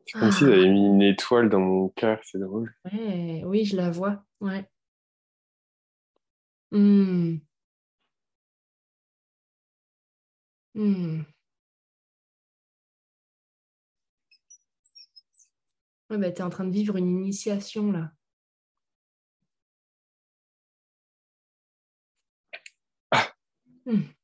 C'est 0.05 0.19
comme 0.19 0.29
Ah. 0.31 0.45
avaient 0.45 0.69
mis 0.69 0.85
une 0.85 1.01
étoile 1.01 1.49
dans 1.49 1.59
mon 1.59 1.89
cœur, 1.89 2.19
c'est 2.23 2.37
drôle. 2.39 2.73
Ouais, 2.91 3.43
oui, 3.45 3.65
je 3.65 3.75
la 3.75 3.89
vois. 3.89 4.23
Ouais. 4.39 4.65
Hmm. 6.71 7.37
Hmm. 10.75 11.21
Ouais, 16.09 16.17
bah, 16.17 16.31
tu 16.31 16.39
es 16.39 16.43
en 16.43 16.49
train 16.49 16.65
de 16.65 16.71
vivre 16.71 16.95
une 16.97 17.09
initiation 17.09 17.91
là. 17.91 18.11
Hmm. 23.85 24.14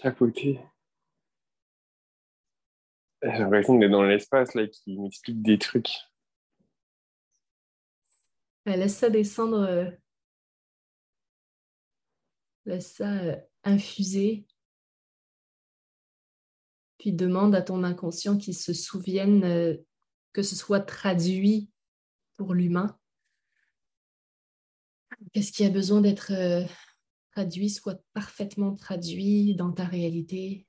Capoté. 0.00 0.60
J'ai 3.22 3.30
l'impression 3.30 3.76
d'être 3.78 3.90
dans 3.90 4.04
l'espace, 4.04 4.54
là, 4.54 4.66
qui 4.68 4.96
m'explique 4.96 5.42
des 5.42 5.58
trucs. 5.58 5.90
Ouais, 8.64 8.76
laisse 8.76 8.96
ça 8.96 9.10
descendre, 9.10 9.58
euh, 9.58 9.90
laisse 12.64 12.94
ça 12.94 13.12
euh, 13.12 13.36
infuser, 13.64 14.46
puis 16.98 17.12
demande 17.12 17.54
à 17.56 17.62
ton 17.62 17.82
inconscient 17.82 18.36
qu'il 18.36 18.54
se 18.54 18.72
souvienne 18.72 19.42
euh, 19.44 19.76
que 20.32 20.42
ce 20.42 20.54
soit 20.54 20.80
traduit 20.80 21.70
pour 22.36 22.54
l'humain. 22.54 22.96
Qu'est-ce 25.32 25.50
qui 25.50 25.64
a 25.64 25.70
besoin 25.70 26.00
d'être 26.00 26.30
traduit 27.38 27.70
soit 27.70 28.02
parfaitement 28.14 28.74
traduit 28.74 29.54
dans 29.54 29.70
ta 29.70 29.84
réalité. 29.84 30.66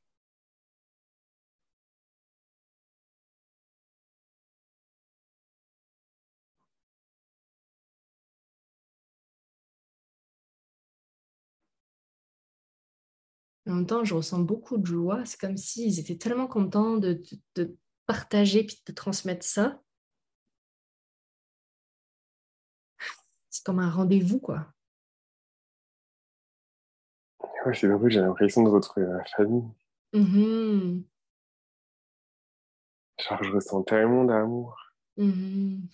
En 13.66 13.74
même 13.74 13.88
temps, 13.88 14.04
je 14.04 14.14
ressens 14.14 14.40
beaucoup 14.40 14.78
de 14.78 14.86
joie. 14.86 15.26
C'est 15.26 15.40
comme 15.40 15.58
s'ils 15.58 16.00
étaient 16.00 16.18
tellement 16.18 16.48
contents 16.48 16.98
de, 16.98 17.20
de, 17.56 17.76
partager 18.06 18.64
puis 18.64 18.80
de 18.86 18.94
transmettre 18.94 19.46
ça. 19.46 19.82
C'est 23.50 23.64
comme 23.64 23.80
un 23.80 23.90
rendez-vous, 23.90 24.40
quoi. 24.40 24.72
Ouais, 27.66 27.74
c'est 27.74 27.88
drôle, 27.88 28.10
j'ai 28.12 28.22
l'impression 28.22 28.64
de 28.64 28.70
retrouver 28.70 29.06
ma 29.08 29.24
famille. 29.26 29.64
Mhm, 30.14 31.04
Genre, 33.20 33.44
je 33.44 33.52
ressens 33.52 33.84
tellement 33.84 34.24
d'amour. 34.26 34.76
mhm. 35.18 35.88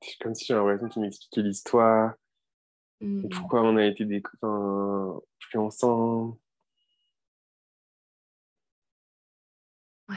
C'est 0.00 0.18
comme 0.22 0.34
si 0.34 0.46
j'ai 0.46 0.54
l'impression 0.54 0.88
qu'il 0.88 1.02
m'expliquait 1.02 1.42
l'histoire, 1.42 2.14
Mhm. 3.00 3.28
pourquoi 3.30 3.62
on 3.62 3.76
a 3.76 3.84
été 3.86 4.04
des 4.06 4.22
copains 4.22 5.20
plus 5.40 5.58
ensemble. 5.58 6.36
Ouais. 10.08 10.16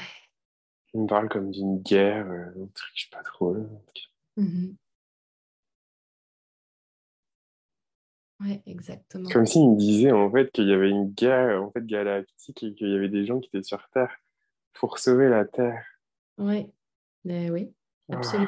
Il 0.94 1.02
me 1.02 1.08
parle 1.08 1.30
comme 1.30 1.52
d'une 1.52 1.80
guerre, 1.82 2.26
euh, 2.28 2.64
un 2.64 2.68
truc, 2.74 2.92
je 2.96 3.04
sais 3.04 3.10
pas 3.12 3.22
trop. 3.24 3.54
là. 3.54 3.62
Mhm. 4.38 4.76
Ouais, 8.42 8.62
exactement. 8.66 9.28
Comme 9.30 9.46
s'il 9.46 9.70
me 9.70 9.76
disait 9.78 10.12
en 10.14 10.32
fait 10.32 10.50
qu'il 10.52 10.68
y 10.68 10.74
avait 10.74 10.90
une 10.90 11.12
guerre 11.12 11.62
en 11.62 11.72
fait 11.72 11.86
galactique 11.86 12.64
et 12.64 12.74
qu'il 12.74 12.90
y 12.90 12.96
avait 12.96 13.10
des 13.10 13.26
gens 13.26 13.40
qui 13.40 13.48
étaient 13.50 13.64
sur 13.64 13.86
Terre 13.90 14.16
pour 14.74 14.98
sauver 14.98 15.28
la 15.28 15.44
Terre. 15.46 15.86
Ouais. 16.38 16.72
Ben 17.26 17.52
oui, 17.52 17.74
Ah. 18.10 18.16
absolument. 18.16 18.48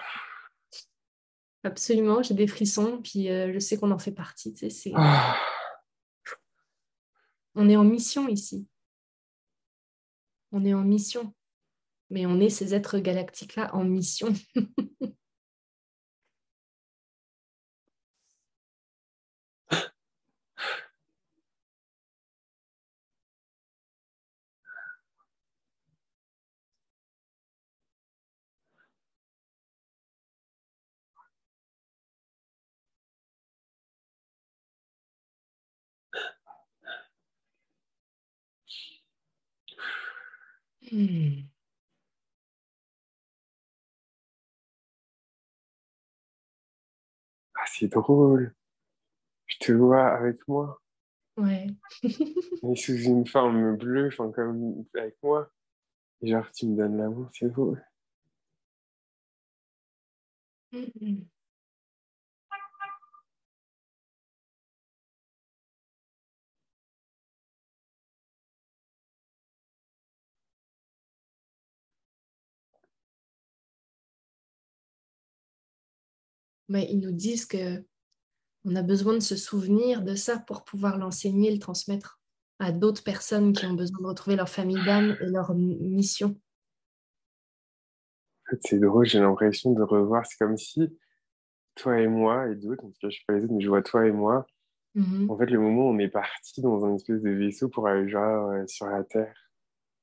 Absolument, 1.63 2.23
j'ai 2.23 2.33
des 2.33 2.47
frissons, 2.47 3.01
puis 3.03 3.29
euh, 3.29 3.51
je 3.53 3.59
sais 3.59 3.77
qu'on 3.77 3.91
en 3.91 3.99
fait 3.99 4.13
partie. 4.13 4.53
tu 4.53 4.59
sais, 4.61 4.69
c'est... 4.69 4.91
Ah. 4.95 5.37
On 7.53 7.67
est 7.69 7.75
en 7.75 7.83
mission 7.83 8.27
ici. 8.29 8.65
On 10.53 10.63
est 10.65 10.73
en 10.73 10.83
mission. 10.83 11.33
Mais 12.11 12.25
on 12.27 12.39
est 12.39 12.49
ces 12.51 12.75
êtres 12.75 12.99
galactiques-là 12.99 13.71
en 13.75 13.83
mission. 13.85 14.33
Hmm. 40.89 41.50
C'est 47.73 47.87
drôle. 47.87 48.53
Je 49.47 49.57
te 49.59 49.71
vois 49.73 50.07
avec 50.07 50.47
moi, 50.47 50.81
Ouais. 51.37 51.67
mais 52.63 52.75
sous 52.75 52.95
une 52.97 53.27
forme 53.27 53.77
bleue, 53.77 54.07
enfin 54.07 54.31
comme 54.31 54.85
avec 54.95 55.17
moi. 55.23 55.51
Et 56.21 56.29
genre 56.31 56.51
tu 56.51 56.67
me 56.67 56.77
donnes 56.77 56.97
l'amour, 56.97 57.29
c'est 57.33 57.49
drôle. 57.49 57.83
Hmm. 60.71 61.30
Mais 76.71 76.87
ils 76.89 76.99
nous 76.99 77.11
disent 77.11 77.45
que 77.45 77.83
on 78.63 78.75
a 78.75 78.81
besoin 78.81 79.13
de 79.13 79.19
se 79.19 79.35
souvenir 79.35 80.03
de 80.03 80.15
ça 80.15 80.39
pour 80.39 80.63
pouvoir 80.63 80.97
l'enseigner, 80.97 81.51
le 81.51 81.59
transmettre 81.59 82.21
à 82.59 82.71
d'autres 82.71 83.03
personnes 83.03 83.53
qui 83.53 83.65
ont 83.65 83.73
besoin 83.73 83.99
de 84.01 84.07
retrouver 84.07 84.35
leur 84.35 84.47
famille 84.47 84.83
d'âme 84.85 85.17
et 85.19 85.25
leur 85.25 85.53
mission. 85.53 86.39
C'est 88.61 88.79
drôle, 88.79 89.05
j'ai 89.05 89.19
l'impression 89.19 89.73
de 89.73 89.81
revoir. 89.81 90.25
C'est 90.25 90.37
comme 90.37 90.57
si 90.57 90.95
toi 91.75 91.99
et 91.99 92.07
moi 92.07 92.47
et 92.49 92.55
d'autres, 92.55 92.85
en 92.85 92.89
tout 92.89 92.99
cas 93.01 93.09
je 93.09 93.17
sais 93.17 93.23
pas 93.27 93.33
les 93.33 93.43
autres, 93.43 93.53
mais 93.53 93.61
je 93.61 93.69
vois 93.69 93.81
toi 93.81 94.05
et 94.05 94.11
moi. 94.11 94.45
Mhm. 94.95 95.29
En 95.29 95.37
fait, 95.37 95.47
le 95.47 95.59
moment 95.59 95.87
où 95.87 95.93
on 95.93 95.99
est 95.99 96.09
parti 96.09 96.61
dans 96.61 96.85
un 96.85 96.95
espèce 96.95 97.21
de 97.21 97.31
vaisseau 97.31 97.67
pour 97.67 97.87
aller 97.87 98.07
genre 98.09 98.49
euh, 98.49 98.63
sur 98.67 98.85
la 98.87 99.03
Terre. 99.03 99.35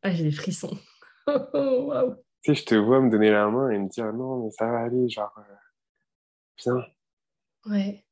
Ah, 0.02 0.10
j'ai 0.10 0.24
des 0.24 0.32
frissons. 0.32 0.76
Oh. 1.30 2.14
Tu 2.42 2.54
sais, 2.54 2.62
je 2.62 2.64
te 2.64 2.74
vois 2.74 3.02
me 3.02 3.10
donner 3.10 3.30
la 3.30 3.50
main 3.50 3.68
et 3.68 3.78
me 3.78 3.86
dire 3.86 4.10
non, 4.14 4.44
mais 4.44 4.50
ça 4.50 4.66
va 4.66 4.78
aller, 4.78 5.10
genre, 5.10 5.34
euh, 5.36 5.54
bien. 6.58 6.84
Ouais. 7.66 8.04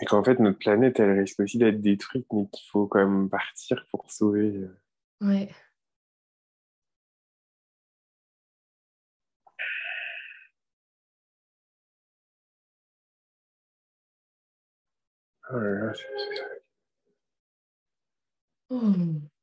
Et 0.00 0.04
qu'en 0.06 0.22
fait, 0.24 0.38
notre 0.40 0.58
planète, 0.58 1.00
elle 1.00 1.18
risque 1.18 1.40
aussi 1.40 1.58
d'être 1.58 1.80
détruite, 1.80 2.26
mais 2.32 2.46
qu'il 2.48 2.68
faut 2.70 2.86
quand 2.86 2.98
même 3.06 3.28
partir 3.28 3.86
pour 3.90 4.10
sauver. 4.10 4.56
Euh, 4.56 4.80
ouais. 5.20 5.48
Oh 15.50 15.58
là 15.58 15.86
là, 15.86 15.92
c'est... 15.94 16.04
Oh. 18.68 19.33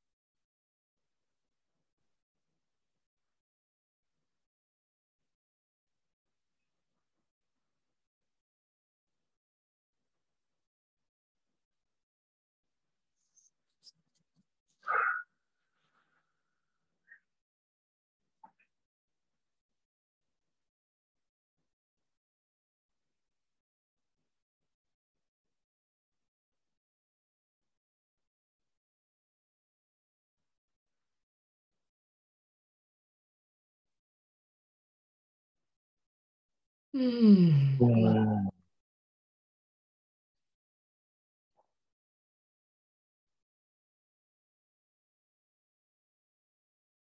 Hmm. 36.94 37.52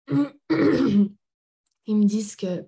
Ils 1.87 1.97
me 1.97 2.05
disent 2.05 2.37
que 2.37 2.67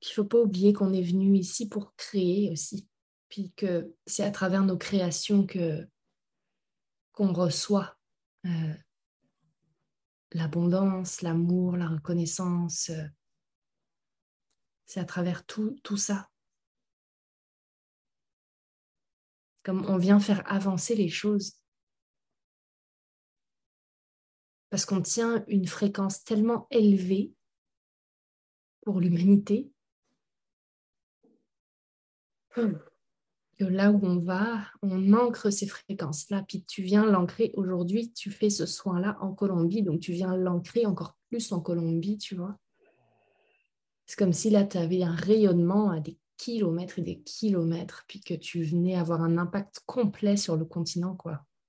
qu'il 0.00 0.14
faut 0.14 0.24
pas 0.24 0.38
oublier 0.38 0.72
qu'on 0.72 0.92
est 0.92 1.02
venu 1.02 1.36
ici 1.36 1.68
pour 1.68 1.94
créer 1.96 2.50
aussi, 2.50 2.86
puis 3.28 3.52
que 3.56 3.94
c'est 4.06 4.22
à 4.22 4.30
travers 4.30 4.62
nos 4.64 4.76
créations 4.76 5.46
que 5.46 5.88
qu'on 7.12 7.32
reçoit 7.32 7.96
euh, 8.46 8.74
l'abondance, 10.32 11.22
l'amour, 11.22 11.76
la 11.76 11.88
reconnaissance. 11.88 12.90
Euh, 12.90 13.04
c'est 14.88 15.00
à 15.00 15.04
travers 15.04 15.44
tout, 15.44 15.76
ça. 15.96 16.30
Comme 19.62 19.84
on 19.84 19.98
vient 19.98 20.18
faire 20.18 20.50
avancer 20.50 20.94
les 20.94 21.10
choses. 21.10 21.60
Parce 24.70 24.86
qu'on 24.86 25.02
tient 25.02 25.44
une 25.46 25.66
fréquence 25.66 26.24
tellement 26.24 26.66
élevée 26.70 27.32
pour 28.82 29.00
l'humanité 29.00 29.70
que 32.54 33.64
là 33.64 33.90
où 33.90 34.00
on 34.02 34.20
va, 34.20 34.64
on 34.80 35.12
ancre 35.12 35.50
ces 35.50 35.66
fréquences-là. 35.66 36.44
Puis 36.48 36.64
tu 36.64 36.82
viens 36.82 37.04
l'ancrer 37.04 37.52
aujourd'hui, 37.54 38.10
tu 38.12 38.30
fais 38.30 38.50
ce 38.50 38.64
soin-là 38.64 39.18
en 39.20 39.34
Colombie, 39.34 39.82
donc 39.82 40.00
tu 40.00 40.12
viens 40.12 40.34
l'ancrer 40.34 40.86
encore 40.86 41.16
plus 41.28 41.52
en 41.52 41.60
Colombie, 41.60 42.16
tu 42.16 42.36
vois. 42.36 42.56
C'est 44.08 44.18
comme 44.18 44.32
si 44.32 44.48
là, 44.48 44.64
tu 44.64 44.78
avais 44.78 45.02
un 45.02 45.14
rayonnement 45.14 45.90
à 45.90 46.00
des 46.00 46.18
kilomètres 46.38 46.98
et 46.98 47.02
des 47.02 47.20
kilomètres, 47.20 48.04
puis 48.08 48.20
que 48.20 48.32
tu 48.32 48.62
venais 48.62 48.96
avoir 48.96 49.22
un 49.22 49.36
impact 49.36 49.82
complet 49.84 50.38
sur 50.38 50.56
le 50.56 50.64
continent, 50.64 51.14
quoi. 51.14 51.44